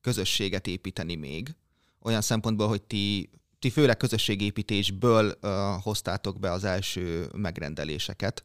közösséget 0.00 0.66
építeni 0.66 1.14
még, 1.14 1.54
olyan 2.00 2.20
szempontból, 2.20 2.68
hogy 2.68 2.82
ti 2.82 3.30
ti 3.58 3.70
főleg 3.70 3.96
közösségépítésből 3.96 5.38
uh, 5.42 5.50
hoztátok 5.82 6.38
be 6.38 6.52
az 6.52 6.64
első 6.64 7.30
megrendeléseket, 7.36 8.44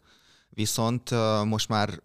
viszont 0.49 1.09
most 1.45 1.69
már 1.69 2.01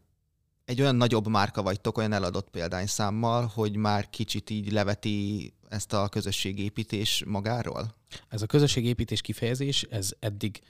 egy 0.65 0.81
olyan 0.81 0.97
nagyobb 0.97 1.29
márka 1.29 1.63
vagytok, 1.63 1.99
olyan 1.99 2.13
eladott 2.13 2.51
példányszámmal, 2.51 3.51
hogy 3.55 3.77
már 3.77 4.11
kicsit 4.11 4.51
így 4.51 4.73
leveti 4.73 5.53
ezt 5.69 5.93
a 5.93 6.09
közösségépítés 6.09 7.25
magáról? 7.27 7.95
Ez 8.29 8.43
a 8.43 8.47
közösségépítés 8.47 9.21
kifejezés, 9.21 9.83
ez 9.83 10.13
eddig 10.19 10.61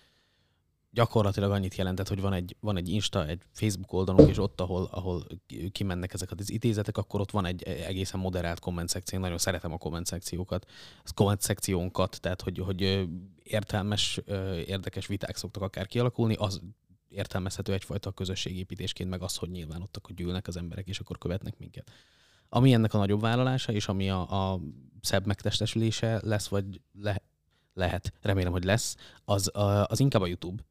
gyakorlatilag 0.90 1.50
annyit 1.50 1.74
jelentett, 1.74 2.08
hogy 2.08 2.20
van 2.20 2.32
egy, 2.32 2.56
van 2.61 2.76
egy 2.76 2.88
Insta, 2.88 3.26
egy 3.26 3.42
Facebook 3.52 3.92
oldalunk, 3.92 4.28
és 4.28 4.38
ott, 4.38 4.61
ahol, 4.61 4.88
ahol 4.90 5.26
kimennek 5.72 6.12
ezek 6.14 6.30
az 6.30 6.50
idézetek, 6.50 6.96
akkor 6.96 7.20
ott 7.20 7.30
van 7.30 7.44
egy 7.44 7.62
egészen 7.62 8.20
moderált 8.20 8.61
komment 8.61 8.88
szekció. 8.88 9.18
Nagyon 9.18 9.38
szeretem 9.38 9.72
a 9.72 9.78
komment 9.78 10.06
szekciókat, 10.06 10.66
az 11.02 11.11
komment 11.11 11.40
szekciónkat, 11.40 12.20
tehát 12.20 12.42
hogy, 12.42 12.58
hogy 12.58 13.08
értelmes, 13.42 14.20
érdekes 14.66 15.06
viták 15.06 15.37
szoktak 15.37 15.62
akár 15.62 15.87
kialakulni, 15.87 16.34
az 16.34 16.61
értelmezhető 17.08 17.72
egyfajta 17.72 18.12
közösségépítésként, 18.12 19.11
meg 19.11 19.22
az, 19.22 19.37
hogy 19.37 19.50
nyilván 19.50 19.82
ott 19.82 19.96
akkor 19.96 20.14
gyűlnek 20.14 20.46
az 20.46 20.56
emberek, 20.56 20.87
és 20.87 20.98
akkor 20.98 21.18
követnek 21.18 21.58
minket. 21.58 21.90
Ami 22.48 22.72
ennek 22.72 22.94
a 22.94 22.98
nagyobb 22.98 23.20
vállalása, 23.20 23.72
és 23.72 23.88
ami 23.88 24.11
a, 24.11 24.52
a 24.52 24.61
szebb 25.00 25.26
megtestesülése 25.26 26.20
lesz, 26.22 26.48
vagy 26.48 26.80
le, 27.00 27.22
lehet, 27.74 28.12
remélem, 28.20 28.52
hogy 28.52 28.64
lesz, 28.64 28.96
az, 29.24 29.50
az 29.87 30.00
inkább 30.00 30.22
a 30.22 30.26
YouTube. 30.26 30.62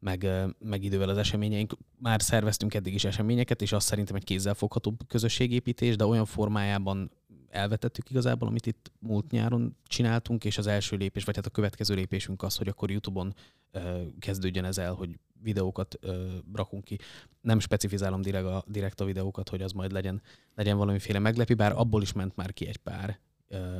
Meg, 0.00 0.28
meg 0.58 0.82
idővel 0.82 1.08
az 1.08 1.18
eseményeink. 1.18 1.76
Már 1.98 2.22
szerveztünk 2.22 2.74
eddig 2.74 2.94
is 2.94 3.04
eseményeket, 3.04 3.62
és 3.62 3.72
azt 3.72 3.86
szerintem 3.86 4.16
egy 4.16 4.24
kézzelfoghatóbb 4.24 5.00
közösségépítés, 5.08 5.96
de 5.96 6.06
olyan 6.06 6.24
formájában 6.24 7.10
elvetettük 7.50 8.10
igazából, 8.10 8.48
amit 8.48 8.66
itt 8.66 8.92
múlt 8.98 9.30
nyáron 9.30 9.76
csináltunk, 9.86 10.44
és 10.44 10.58
az 10.58 10.66
első 10.66 10.96
lépés, 10.96 11.24
vagy 11.24 11.36
hát 11.36 11.46
a 11.46 11.50
következő 11.50 11.94
lépésünk 11.94 12.42
az, 12.42 12.56
hogy 12.56 12.68
akkor 12.68 12.90
YouTube-on 12.90 13.34
ö, 13.70 14.02
kezdődjön 14.18 14.64
ez 14.64 14.78
el, 14.78 14.92
hogy 14.92 15.18
videókat 15.42 15.98
ö, 16.00 16.26
rakunk 16.54 16.84
ki. 16.84 16.98
Nem 17.40 17.58
specifizálom 17.58 18.20
direkt 18.20 18.46
a, 18.46 18.64
direkt 18.66 19.00
a 19.00 19.04
videókat, 19.04 19.48
hogy 19.48 19.62
az 19.62 19.72
majd 19.72 19.92
legyen, 19.92 20.22
legyen 20.54 20.76
valamiféle 20.76 21.18
meglepi, 21.18 21.54
bár 21.54 21.72
abból 21.72 22.02
is 22.02 22.12
ment 22.12 22.36
már 22.36 22.52
ki 22.52 22.66
egy 22.66 22.76
pár 22.76 23.18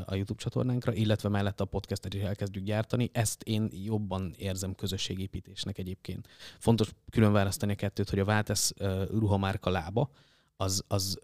a 0.04 0.14
YouTube 0.14 0.42
csatornánkra, 0.42 0.92
illetve 0.92 1.28
mellett 1.28 1.60
a 1.60 1.64
podcastet 1.64 2.14
is 2.14 2.20
elkezdjük 2.20 2.64
gyártani. 2.64 3.10
Ezt 3.12 3.42
én 3.42 3.68
jobban 3.72 4.34
érzem 4.38 4.74
közösségépítésnek 4.74 5.78
egyébként. 5.78 6.28
Fontos 6.58 6.90
külön 7.10 7.32
választani 7.32 7.72
a 7.72 7.74
kettőt, 7.74 8.10
hogy 8.10 8.18
a 8.18 8.24
Váltesz 8.24 8.72
ruhamárka 9.10 9.70
lába, 9.70 10.10
az, 10.56 10.84
az 10.86 11.18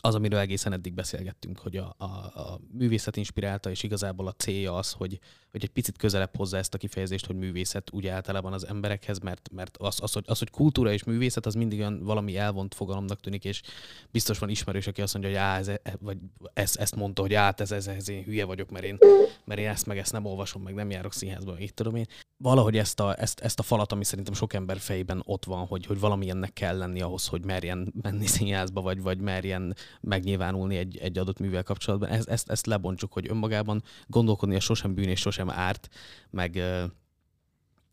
az, 0.00 0.14
amiről 0.14 0.38
egészen 0.38 0.72
eddig 0.72 0.94
beszélgettünk, 0.94 1.58
hogy 1.58 1.76
a, 1.76 1.94
a, 1.98 2.04
a 2.04 2.60
művészet 2.72 3.16
inspirálta, 3.16 3.70
és 3.70 3.82
igazából 3.82 4.26
a 4.26 4.34
célja 4.34 4.74
az, 4.74 4.92
hogy, 4.92 5.18
hogy 5.50 5.62
egy 5.62 5.70
picit 5.70 5.96
közelebb 5.96 6.36
hozza 6.36 6.56
ezt 6.56 6.74
a 6.74 6.78
kifejezést, 6.78 7.26
hogy 7.26 7.36
művészet 7.36 7.90
úgy 7.92 8.06
általában 8.06 8.52
az 8.52 8.66
emberekhez, 8.66 9.18
mert, 9.18 9.48
mert 9.52 9.76
az, 9.76 9.98
az, 10.02 10.12
hogy, 10.12 10.24
az, 10.26 10.38
hogy 10.38 10.50
kultúra 10.50 10.92
és 10.92 11.04
művészet, 11.04 11.46
az 11.46 11.54
mindig 11.54 11.78
olyan 11.78 12.02
valami 12.02 12.36
elvont 12.36 12.74
fogalomnak 12.74 13.20
tűnik, 13.20 13.44
és 13.44 13.62
biztos 14.10 14.38
van 14.38 14.48
ismerős, 14.48 14.86
aki 14.86 15.02
azt 15.02 15.12
mondja, 15.12 15.30
hogy 15.30 15.40
á, 15.40 15.58
ez, 15.58 15.68
e, 15.68 15.80
vagy 16.00 16.18
ezt, 16.52 16.76
ezt 16.76 16.96
mondta, 16.96 17.22
hogy 17.22 17.34
át, 17.34 17.60
ez, 17.60 17.72
ez, 17.72 17.86
ez, 17.86 18.08
én 18.08 18.22
hülye 18.22 18.44
vagyok, 18.44 18.70
mert 18.70 18.84
én, 18.84 18.98
mert 19.44 19.60
én 19.60 19.68
ezt 19.68 19.86
meg 19.86 19.98
ezt 19.98 20.12
nem 20.12 20.24
olvasom, 20.24 20.62
meg 20.62 20.74
nem 20.74 20.90
járok 20.90 21.12
színházba, 21.12 21.58
így 21.58 21.74
tudom 21.74 21.94
én. 21.94 22.06
Valahogy 22.42 22.78
ezt 22.78 23.00
a, 23.00 23.20
ezt, 23.20 23.40
ezt 23.40 23.58
a 23.58 23.62
falat, 23.62 23.92
ami 23.92 24.04
szerintem 24.04 24.34
sok 24.34 24.52
ember 24.52 24.78
fejében 24.78 25.22
ott 25.24 25.44
van, 25.44 25.66
hogy, 25.66 25.86
hogy 25.86 26.00
valamilyennek 26.00 26.52
kell 26.52 26.78
lenni 26.78 27.00
ahhoz, 27.00 27.26
hogy 27.26 27.44
merjen 27.44 27.92
menni 28.02 28.26
színházba, 28.26 28.80
vagy, 28.80 29.02
vagy 29.02 29.20
merjen 29.20 29.74
megnyilvánulni 30.00 30.76
egy, 30.76 30.96
egy 30.96 31.18
adott 31.18 31.38
művel 31.38 31.62
kapcsolatban. 31.62 32.08
Ezt, 32.08 32.28
ezt, 32.28 32.50
ezt 32.50 32.66
lebontsuk, 32.66 33.12
hogy 33.12 33.30
önmagában 33.30 33.82
gondolkodni 34.06 34.54
a 34.54 34.60
sosem 34.60 34.94
bűn 34.94 35.08
és 35.08 35.20
sosem 35.20 35.37
árt, 35.46 35.88
meg, 36.30 36.62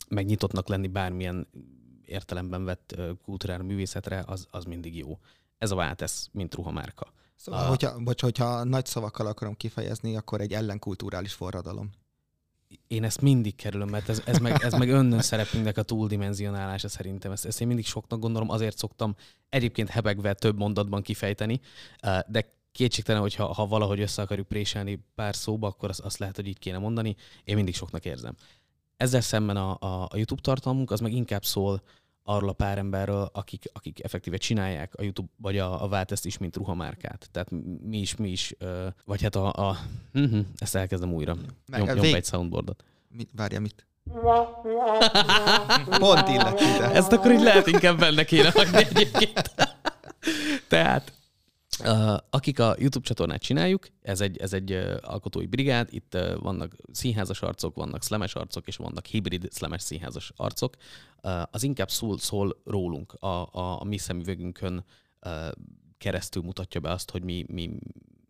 meg 0.10 0.26
nyitottnak 0.26 0.68
lenni 0.68 0.88
bármilyen 0.88 1.48
értelemben 2.06 2.66
vett 2.66 2.96
kultúrára, 3.24 3.64
művészetre, 3.64 4.24
az, 4.28 4.48
az 4.52 4.64
mindig 4.64 4.98
jó. 4.98 5.20
Ez 5.58 5.72
a 5.72 5.76
váltesz, 5.76 6.30
mint 6.32 6.56
ruhamárka. 6.56 7.14
Szóval, 7.36 7.64
a... 7.64 7.68
hogyha, 7.68 8.00
bocs, 8.00 8.22
hogyha 8.22 8.64
nagy 8.64 8.86
szavakkal 8.86 9.28
akarom 9.28 9.56
kifejezni, 9.56 10.16
akkor 10.16 10.42
egy 10.42 10.54
ellenkulturális 10.54 11.34
forradalom 11.34 11.92
én 12.88 13.04
ezt 13.04 13.22
mindig 13.22 13.56
kerülöm, 13.56 13.90
mert 13.90 14.10
ez, 14.10 14.22
ez, 14.26 14.38
meg, 14.38 14.64
ez 14.64 14.74
meg 14.74 14.90
önnön 14.90 15.22
szerepünknek 15.22 15.78
a 15.78 15.84
túldimenzionálása 15.84 16.88
szerintem. 16.88 17.32
Ezt, 17.32 17.46
ezt 17.46 17.62
én 17.62 17.68
mindig 17.68 17.86
soknak 17.86 18.20
gondolom, 18.20 18.50
azért 18.50 18.78
szoktam 18.78 19.16
egyébként 19.50 19.90
hebegve 19.90 20.34
több 20.34 20.58
mondatban 20.58 21.02
kifejteni, 21.02 21.60
de 22.28 22.46
kétségtelen, 22.76 23.22
hogy 23.22 23.36
ha, 23.36 23.54
ha 23.54 23.68
valahogy 23.68 24.00
össze 24.00 24.22
akarjuk 24.22 24.48
préselni 24.48 25.00
pár 25.16 25.36
szóba, 25.36 25.68
akkor 25.68 25.90
azt, 25.90 26.00
azt 26.00 26.18
lehet, 26.18 26.36
hogy 26.36 26.48
így 26.48 26.60
kéne 26.60 26.78
mondani. 26.78 27.16
Én 27.44 27.56
mindig 27.56 27.76
soknak 27.76 28.06
érzem. 28.06 28.36
Ezzel 28.98 29.22
szemben 29.22 29.58
a, 29.58 29.78
a, 29.80 30.04
a 30.04 30.16
YouTube 30.16 30.42
tartalmunk 30.42 30.92
az 30.92 31.00
meg 31.00 31.14
inkább 31.14 31.46
szól 31.46 31.82
arról 32.24 32.50
a 32.50 32.54
pár 32.54 32.78
emberről, 32.78 33.30
akik, 33.34 33.64
akik 33.74 34.04
effektíve 34.04 34.38
csinálják 34.38 34.96
a 34.96 35.04
YouTube 35.04 35.28
vagy 35.38 35.58
a, 35.58 35.84
a 35.84 35.88
Válteszt 35.88 36.26
is, 36.26 36.38
mint 36.38 36.56
ruhamárkát. 36.56 37.30
Tehát 37.32 37.50
mi 37.84 37.98
is, 37.98 38.16
mi 38.16 38.30
is, 38.30 38.56
vagy 39.06 39.22
hát 39.22 39.36
a, 39.36 39.70
a 39.70 39.78
uh-huh, 40.14 40.46
ezt 40.58 40.76
elkezdem 40.76 41.14
újra. 41.14 41.36
Meg, 41.68 41.84
Nyom, 41.84 42.00
vég... 42.00 42.14
egy 42.14 42.26
soundboardot. 42.26 42.84
Mit, 43.08 43.30
várja, 43.36 43.60
mit? 43.60 43.88
Pont 46.00 46.28
illet 46.28 46.60
ide. 46.60 46.92
Ezt 46.92 47.12
akkor 47.12 47.32
így 47.32 47.42
lehet 47.42 47.68
inkább 47.68 48.00
benne 48.00 48.24
kéne 48.24 48.52
hagyni 48.52 48.78
egyébként. 48.78 49.56
Tehát 50.68 51.14
akik 52.30 52.60
a 52.60 52.76
YouTube 52.78 53.06
csatornát 53.06 53.42
csináljuk, 53.42 53.88
ez 54.02 54.22
egy, 54.22 54.38
ez 54.38 54.54
egy 54.54 54.72
alkotói 55.02 55.46
brigád, 55.46 55.88
itt 55.92 56.18
vannak 56.40 56.76
színházas 56.92 57.42
arcok, 57.42 57.76
vannak 57.76 58.04
szlemes 58.04 58.36
arcok, 58.36 58.68
és 58.68 58.76
vannak 58.76 59.06
hibrid 59.06 59.48
szlemes 59.52 59.82
színházas 59.82 60.32
arcok. 60.36 60.76
Az 61.52 61.64
inkább 61.64 61.90
szól, 61.90 62.18
szól 62.18 62.62
rólunk, 62.66 63.14
a, 63.14 63.28
a, 63.52 63.82
a 63.82 63.84
mi 63.84 63.98
szemüvegünkön 63.98 64.86
keresztül 65.98 66.44
mutatja 66.44 66.80
be 66.80 66.92
azt, 66.92 67.12
hogy 67.12 67.24
mi, 67.24 67.46
mi 67.48 67.70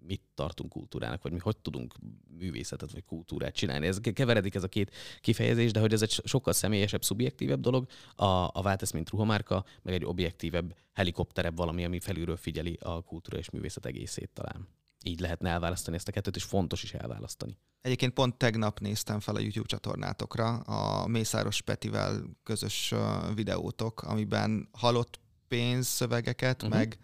mit 0.07 0.21
tartunk 0.33 0.69
kultúrának, 0.69 1.21
vagy 1.21 1.31
mi 1.31 1.39
hogy 1.39 1.57
tudunk 1.57 1.93
művészetet 2.37 2.91
vagy 2.91 3.03
kultúrát 3.05 3.55
csinálni. 3.55 3.87
Ez 3.87 3.99
keveredik 4.13 4.55
ez 4.55 4.63
a 4.63 4.67
két 4.67 4.95
kifejezés, 5.21 5.71
de 5.71 5.79
hogy 5.79 5.93
ez 5.93 6.01
egy 6.01 6.21
sokkal 6.23 6.53
személyesebb, 6.53 7.03
szubjektívebb 7.03 7.59
dolog. 7.59 7.87
A, 8.15 8.25
a 8.25 8.61
Váltesz, 8.61 8.91
mint 8.91 9.09
ruhamárka, 9.09 9.65
meg 9.81 9.93
egy 9.93 10.05
objektívebb, 10.05 10.75
helikopterebb 10.93 11.57
valami, 11.57 11.85
ami 11.85 11.99
felülről 11.99 12.37
figyeli 12.37 12.77
a 12.81 13.01
kultúra 13.01 13.37
és 13.37 13.49
művészet 13.49 13.85
egészét 13.85 14.29
talán. 14.33 14.67
Így 15.03 15.19
lehetne 15.19 15.49
elválasztani 15.49 15.95
ezt 15.95 16.07
a 16.07 16.11
kettőt, 16.11 16.35
és 16.35 16.43
fontos 16.43 16.83
is 16.83 16.93
elválasztani. 16.93 17.57
Egyébként 17.81 18.13
pont 18.13 18.37
tegnap 18.37 18.79
néztem 18.79 19.19
fel 19.19 19.35
a 19.35 19.39
YouTube 19.39 19.67
csatornátokra 19.67 20.57
a 20.57 21.07
Mészáros 21.07 21.61
Petivel 21.61 22.23
közös 22.43 22.93
videótok, 23.35 24.01
amiben 24.01 24.69
halott 24.71 25.19
pénzszövegeket, 25.47 26.63
uh-huh. 26.63 26.77
meg 26.77 26.97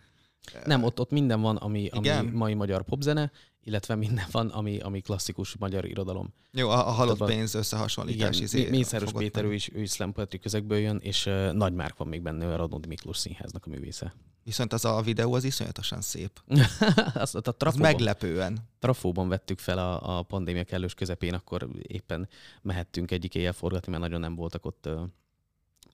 nem, 0.66 0.84
ott, 0.84 1.00
ott 1.00 1.12
minden 1.12 1.42
van, 1.42 1.56
ami, 1.56 1.88
ami 1.88 2.30
mai 2.32 2.54
magyar 2.54 2.84
popzene, 2.84 3.32
illetve 3.64 3.96
minden 3.96 4.26
van, 4.32 4.48
ami, 4.48 4.80
ami 4.80 5.02
klasszikus 5.02 5.58
magyar 5.58 5.86
irodalom. 5.86 6.34
Jó, 6.52 6.70
a, 6.70 6.88
a 6.88 6.92
halott 6.92 7.18
Tehát, 7.18 7.34
pénz 7.34 7.54
összehasonlítás. 7.54 8.36
Igen, 8.36 8.44
izé, 8.44 8.70
Mészáros 8.70 9.12
Péter, 9.12 9.44
ő 9.44 9.54
is, 9.54 9.70
ő 9.74 9.82
is 9.82 9.92
slam 9.92 10.14
közegből 10.42 10.78
jön, 10.78 11.00
és 11.02 11.26
uh, 11.26 11.52
nagy 11.52 11.74
márk 11.74 11.98
van 11.98 12.08
még 12.08 12.22
benne, 12.22 12.54
a 12.54 12.56
Radnódi 12.56 12.88
Miklós 12.88 13.18
Színháznak 13.18 13.66
a 13.66 13.70
művésze. 13.70 14.14
Viszont 14.44 14.74
az 14.74 14.86
a 14.86 15.02
videó 15.02 15.34
az 15.34 15.44
iszonyatosan 15.44 16.02
szép. 16.02 16.42
Azt, 17.14 17.36
a 17.36 17.42
trafóban, 17.42 17.66
az 17.66 17.76
meglepően. 17.76 18.58
Trafóban 18.80 19.30
vettük 19.30 19.60
fel 19.60 19.78
a, 19.78 20.18
a 20.18 20.22
pandémia 20.22 20.64
kellős 20.64 20.94
közepén, 20.94 21.34
akkor 21.34 21.68
éppen 21.82 22.30
mehettünk 22.62 23.12
egyik 23.12 23.36
éjjel 23.36 23.54
forgatni, 23.54 23.92
mert 23.92 24.04
nagyon 24.04 24.20
nem 24.20 24.36
voltak 24.36 24.66
ott 24.66 24.88
uh, 24.88 25.02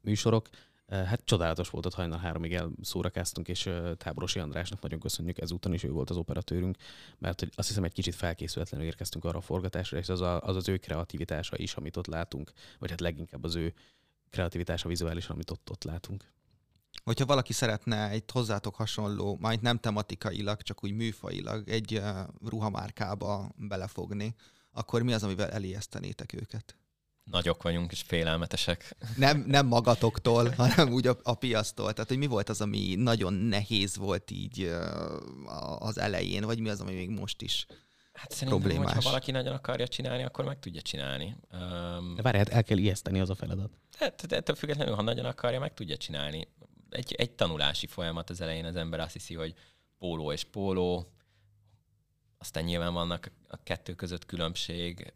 műsorok, 0.02 0.50
Hát 0.88 1.22
csodálatos 1.26 1.70
volt, 1.70 1.86
ott 1.86 1.94
hajnal 1.94 2.20
háromig 2.20 2.54
elszórakáztunk, 2.54 3.48
és 3.48 3.70
Táborosi 3.98 4.40
Andrásnak 4.40 4.82
nagyon 4.82 5.00
köszönjük, 5.00 5.38
ezúton 5.38 5.74
is 5.74 5.84
ő 5.84 5.92
volt 5.92 6.10
az 6.10 6.18
operatőrünk, 6.18 6.78
mert 7.18 7.40
hogy 7.40 7.52
azt 7.56 7.68
hiszem 7.68 7.84
egy 7.84 7.94
kicsit 7.94 8.16
felkészületlenül 8.16 8.86
érkeztünk 8.86 9.26
arra 9.26 9.38
a 9.38 9.42
forgatásra, 9.42 9.98
és 9.98 10.10
az, 10.10 10.22
a, 10.22 10.42
az 10.42 10.56
az 10.56 10.70
ő 10.70 10.78
kreativitása 10.78 11.58
is, 11.58 11.74
amit 11.74 11.98
ott 11.98 12.08
látunk, 12.08 12.52
vagy 12.80 12.90
hát 12.90 13.00
leginkább 13.00 13.44
az 13.44 13.56
ő 13.56 13.74
kreativitása 14.30 14.88
vizuálisan, 14.88 15.36
amit 15.36 15.52
ott, 15.52 15.70
ott 15.70 15.84
látunk. 15.84 16.26
Hogyha 17.04 17.26
valaki 17.26 17.54
szeretne 17.54 18.10
egy 18.10 18.24
hozzátok 18.32 18.76
hasonló, 18.76 19.38
majd 19.40 19.62
nem 19.62 19.78
tematikailag, 19.78 20.62
csak 20.62 20.84
úgy 20.84 20.92
műfailag 20.92 21.70
egy 21.70 22.02
ruhamárkába 22.46 23.52
belefogni, 23.56 24.36
akkor 24.72 25.02
mi 25.02 25.14
az, 25.14 25.24
amivel 25.24 25.50
elijesztenétek 25.50 26.34
őket? 26.34 26.78
Nagyok 27.32 27.64
vagyunk 27.64 27.92
és 27.92 28.02
félelmetesek. 28.02 28.96
Nem, 29.16 29.44
nem 29.48 29.68
magatoktól, 29.68 30.50
hanem 30.58 30.92
úgy 30.92 31.08
a, 31.08 31.18
a 31.24 31.34
piasztól. 31.34 31.94
Tehát, 31.94 32.10
hogy 32.10 32.18
mi 32.18 32.28
volt 32.28 32.50
az, 32.50 32.62
ami 32.62 32.96
nagyon 32.96 33.34
nehéz 33.34 33.98
volt 33.98 34.32
így 34.32 34.72
az 35.80 35.98
elején, 36.00 36.44
vagy 36.44 36.60
mi 36.60 36.70
az, 36.70 36.82
ami 36.82 36.94
még 36.94 37.10
most 37.10 37.42
is 37.42 37.66
Hát 38.18 38.32
szerintem, 38.32 38.60
problémás. 38.60 38.94
hogyha 38.94 39.10
valaki 39.10 39.32
nagyon 39.32 39.54
akarja 39.54 39.88
csinálni, 39.88 40.24
akkor 40.24 40.46
meg 40.46 40.60
tudja 40.60 40.82
csinálni. 40.82 41.36
Um, 41.52 42.16
De 42.16 42.22
várj, 42.22 42.38
hát 42.38 42.50
el 42.50 42.64
kell 42.64 42.78
ijeszteni 42.78 43.20
az 43.20 43.30
a 43.30 43.36
feladat. 43.36 43.72
Tehát 43.98 44.32
ettől 44.32 44.56
függetlenül, 44.56 44.96
ha 44.96 45.02
nagyon 45.02 45.26
akarja, 45.26 45.60
meg 45.60 45.74
tudja 45.74 45.98
csinálni. 45.98 46.48
Egy, 46.90 47.14
egy 47.14 47.32
tanulási 47.32 47.88
folyamat 47.88 48.30
az 48.30 48.42
elején 48.42 48.66
az 48.66 48.76
ember 48.76 49.00
azt 49.00 49.14
hiszi, 49.14 49.34
hogy 49.34 49.54
póló 49.98 50.32
és 50.32 50.44
póló, 50.44 51.12
aztán 52.38 52.64
nyilván 52.64 52.94
vannak 52.94 53.32
a 53.48 53.64
kettő 53.64 53.94
között 53.94 54.26
különbség, 54.26 55.14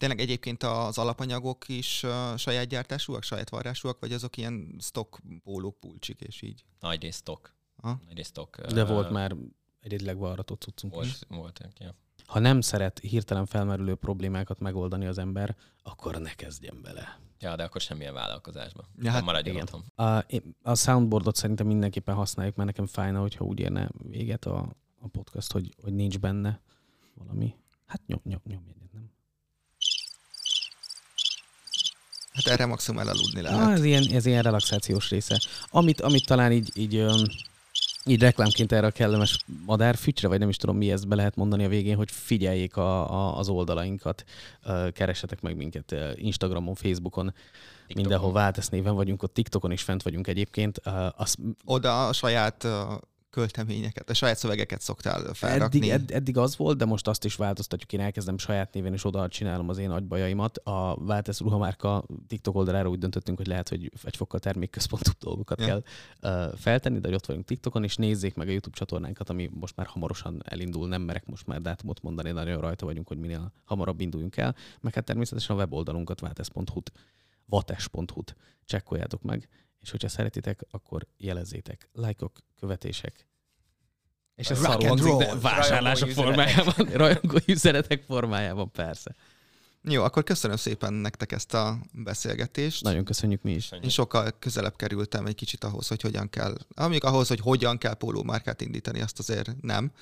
Tényleg 0.00 0.20
egyébként 0.20 0.62
az 0.62 0.98
alapanyagok 0.98 1.68
is 1.68 2.02
uh, 2.02 2.36
saját 2.36 2.66
gyártásúak, 2.66 3.22
saját 3.22 3.48
varrásúak, 3.48 4.00
vagy 4.00 4.12
azok 4.12 4.36
ilyen 4.36 4.76
stock 4.78 5.20
pólók, 5.42 5.80
pulcsik, 5.80 6.20
és 6.20 6.42
így? 6.42 6.64
Nagy 6.80 7.02
rész 7.02 7.16
stock. 7.16 7.54
Ha? 7.82 8.00
Nagy 8.06 8.16
rész 8.16 8.26
stock. 8.26 8.60
De 8.60 8.82
uh, 8.82 8.88
volt 8.88 9.10
már 9.10 9.36
egyedileg 9.80 10.18
varratott 10.18 10.60
cuccunk 10.60 10.94
volt, 10.94 11.06
is. 11.06 11.18
Volt, 11.28 11.60
ja. 11.78 11.94
Ha 12.26 12.38
nem 12.38 12.60
szeret 12.60 12.98
hirtelen 12.98 13.46
felmerülő 13.46 13.94
problémákat 13.94 14.58
megoldani 14.58 15.06
az 15.06 15.18
ember, 15.18 15.56
akkor 15.82 16.20
ne 16.20 16.34
kezdjen 16.34 16.82
bele. 16.82 17.20
Ja, 17.38 17.56
de 17.56 17.64
akkor 17.64 17.80
semmilyen 17.80 18.14
vállalkozásban. 18.14 18.86
Ja, 18.98 19.10
hát 19.10 19.24
maradjon 19.24 19.54
igen. 19.54 19.68
otthon. 19.72 20.06
A, 20.06 20.24
a 20.62 20.74
soundboardot 20.74 21.36
szerintem 21.36 21.66
mindenképpen 21.66 22.14
használjuk, 22.14 22.56
mert 22.56 22.68
nekem 22.68 22.86
fájna, 22.86 23.20
hogyha 23.20 23.44
úgy 23.44 23.60
érne 23.60 23.90
véget 23.98 24.44
a, 24.44 24.76
a 25.00 25.08
podcast, 25.08 25.52
hogy, 25.52 25.74
hogy 25.82 25.92
nincs 25.92 26.18
benne 26.18 26.60
valami. 27.14 27.54
Hát 27.86 28.06
nyom, 28.06 28.20
nyom, 28.24 28.40
nyom 28.44 28.64
egyet, 28.68 28.92
nem? 28.92 29.10
Hát 32.44 32.54
erre 32.54 32.66
maximum 32.66 33.00
elaludni 33.00 33.40
lehet. 33.40 33.66
Ah, 33.66 33.72
ez, 33.72 33.84
ilyen, 33.84 34.06
ez 34.12 34.26
ilyen 34.26 34.42
relaxációs 34.42 35.10
része. 35.10 35.40
Amit, 35.70 36.00
amit 36.00 36.26
talán 36.26 36.52
így, 36.52 36.70
így, 36.74 37.06
így 38.04 38.20
reklámként 38.20 38.72
erre 38.72 38.86
a 38.86 38.90
kellemes 38.90 39.44
madárfütyre, 39.66 40.28
vagy 40.28 40.38
nem 40.38 40.48
is 40.48 40.56
tudom 40.56 40.76
mi 40.76 40.90
ezt 40.90 41.08
be 41.08 41.14
lehet 41.14 41.36
mondani 41.36 41.64
a 41.64 41.68
végén, 41.68 41.96
hogy 41.96 42.10
figyeljék 42.10 42.76
a, 42.76 43.10
a, 43.12 43.38
az 43.38 43.48
oldalainkat, 43.48 44.24
keressetek 44.92 45.40
meg 45.40 45.56
minket 45.56 45.94
Instagramon, 46.14 46.74
Facebookon, 46.74 47.26
TikTokon. 47.26 48.02
mindenhol 48.02 48.32
Váltesz 48.32 48.68
néven 48.68 48.94
vagyunk, 48.94 49.22
ott 49.22 49.34
TikTokon 49.34 49.72
is 49.72 49.82
fent 49.82 50.02
vagyunk 50.02 50.26
egyébként. 50.26 50.78
Az... 51.16 51.36
Oda 51.64 52.06
a 52.06 52.12
saját 52.12 52.66
költeményeket, 53.30 54.10
a 54.10 54.14
saját 54.14 54.38
szövegeket 54.38 54.80
szoktál 54.80 55.34
felrakni. 55.34 55.78
Eddig, 55.78 55.90
ed, 55.90 56.10
eddig 56.10 56.36
az 56.36 56.56
volt, 56.56 56.78
de 56.78 56.84
most 56.84 57.08
azt 57.08 57.24
is 57.24 57.34
változtatjuk. 57.34 57.92
Én 57.92 58.00
elkezdem 58.00 58.38
saját 58.38 58.72
néven, 58.72 58.92
és 58.92 59.04
oda 59.04 59.28
csinálom 59.28 59.68
az 59.68 59.78
én 59.78 59.90
agybajaimat. 59.90 60.58
A 60.58 61.04
Váltesz 61.04 61.40
ruhamárka 61.40 62.04
TikTok 62.26 62.54
oldalára 62.54 62.88
úgy 62.88 62.98
döntöttünk, 62.98 63.36
hogy 63.36 63.46
lehet, 63.46 63.68
hogy 63.68 63.92
egy 64.04 64.16
fokkal 64.16 64.40
termékközpontú 64.40 65.10
dolgokat 65.20 65.60
ja. 65.60 65.66
kell 65.66 65.82
uh, 66.22 66.54
feltenni, 66.58 66.98
de 66.98 67.06
hogy 67.06 67.16
ott 67.16 67.26
vagyunk 67.26 67.44
TikTokon, 67.44 67.84
és 67.84 67.96
nézzék 67.96 68.34
meg 68.34 68.48
a 68.48 68.50
YouTube 68.50 68.76
csatornánkat, 68.76 69.30
ami 69.30 69.50
most 69.52 69.76
már 69.76 69.86
hamarosan 69.86 70.42
elindul. 70.44 70.88
Nem 70.88 71.02
merek 71.02 71.26
most 71.26 71.46
már 71.46 71.60
dátumot 71.60 72.02
mondani, 72.02 72.30
nagyon 72.30 72.60
rajta 72.60 72.86
vagyunk, 72.86 73.08
hogy 73.08 73.18
minél 73.18 73.52
hamarabb 73.64 74.00
induljunk 74.00 74.36
el. 74.36 74.54
Meg 74.80 74.94
hát 74.94 75.04
természetesen 75.04 75.56
a 75.56 75.58
weboldalunkat 75.58 76.20
váltesz.hu-t, 76.20 76.92
vates.hu-t 77.46 78.36
csekkoljátok 78.64 79.22
meg, 79.22 79.48
és 79.80 79.90
hogyha 79.90 80.08
szeretitek, 80.08 80.60
akkor 80.70 81.06
jelezzétek. 81.16 81.88
Lájkok, 81.92 82.38
követések. 82.58 83.26
És 84.34 84.50
ez 84.50 84.58
szarul 84.58 85.16
de 85.16 85.34
vásárlások 85.34 86.10
formájában, 86.10 86.86
rajongó 86.92 87.38
üzenetek 87.46 88.02
formájában, 88.02 88.70
persze. 88.70 89.14
Jó, 89.82 90.02
akkor 90.02 90.24
köszönöm 90.24 90.56
szépen 90.56 90.92
nektek 90.92 91.32
ezt 91.32 91.54
a 91.54 91.78
beszélgetést. 91.92 92.82
Nagyon 92.82 93.04
köszönjük 93.04 93.42
mi 93.42 93.52
is. 93.52 93.70
Én 93.82 93.88
sokkal 93.88 94.30
közelebb 94.38 94.76
kerültem 94.76 95.26
egy 95.26 95.34
kicsit 95.34 95.64
ahhoz, 95.64 95.88
hogy 95.88 96.00
hogyan 96.00 96.30
kell, 96.30 96.56
amíg 96.74 97.04
ahhoz, 97.04 97.28
hogy 97.28 97.40
hogyan 97.40 97.78
kell 97.78 97.94
pólómárkát 97.94 98.60
indítani, 98.60 99.00
azt 99.00 99.18
azért 99.18 99.60
nem, 99.60 99.92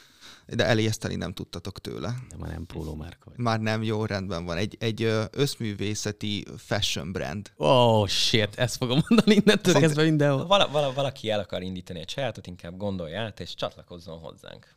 de 0.47 0.65
eléjeszteni 0.65 1.15
nem 1.15 1.33
tudtatok 1.33 1.81
tőle. 1.81 2.15
De 2.29 2.37
már 2.37 2.51
nem 2.51 2.67
pólómárka 2.67 3.31
vagy. 3.31 3.39
Már 3.39 3.61
nem, 3.61 3.83
jó, 3.83 4.05
rendben 4.05 4.45
van. 4.45 4.57
Egy, 4.57 4.77
egy 4.81 5.03
összművészeti 5.31 6.47
fashion 6.57 7.13
brand. 7.13 7.53
Oh 7.57 8.09
shit, 8.09 8.55
ezt 8.55 8.77
fogom 8.77 9.01
mondani 9.09 9.35
innentől 9.35 9.75
kezdve 9.75 10.03
mindenhol. 10.03 10.47
Vala, 10.47 10.69
vala, 10.69 10.93
valaki 10.93 11.31
el 11.31 11.41
akar 11.41 11.63
indítani 11.63 12.01
egy 12.01 12.11
sajátot, 12.11 12.47
inkább 12.47 12.77
gondolja 12.77 13.21
át, 13.21 13.41
és 13.41 13.55
csatlakozzon 13.55 14.19
hozzánk. 14.19 14.77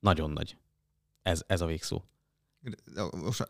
Nagyon 0.00 0.30
nagy. 0.30 0.56
Ez, 1.22 1.42
ez 1.46 1.60
a 1.60 1.66
végszó. 1.66 2.02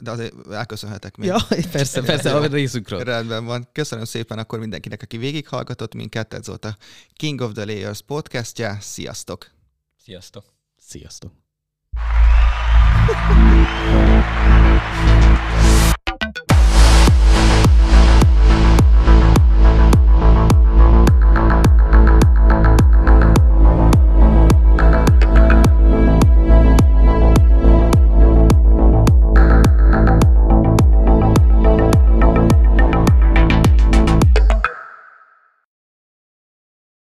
De 0.00 0.10
azért 0.10 0.50
elköszönhetek 0.50 1.16
még. 1.16 1.28
Ja, 1.28 1.38
persze, 1.72 2.02
persze, 2.02 2.36
a 2.36 2.46
részükről. 2.46 3.04
Rendben 3.04 3.44
van. 3.44 3.68
Köszönöm 3.72 4.04
szépen 4.04 4.38
akkor 4.38 4.58
mindenkinek, 4.58 5.02
aki 5.02 5.16
végighallgatott 5.16 5.94
minket. 5.94 6.34
Ez 6.34 6.46
volt 6.46 6.64
a 6.64 6.76
King 7.12 7.40
of 7.40 7.52
the 7.52 7.64
Layers 7.64 8.02
podcastja. 8.02 8.78
Sziasztok! 8.80 9.50
Sziasztok! 9.96 10.44
Sziasztok! 10.76 11.32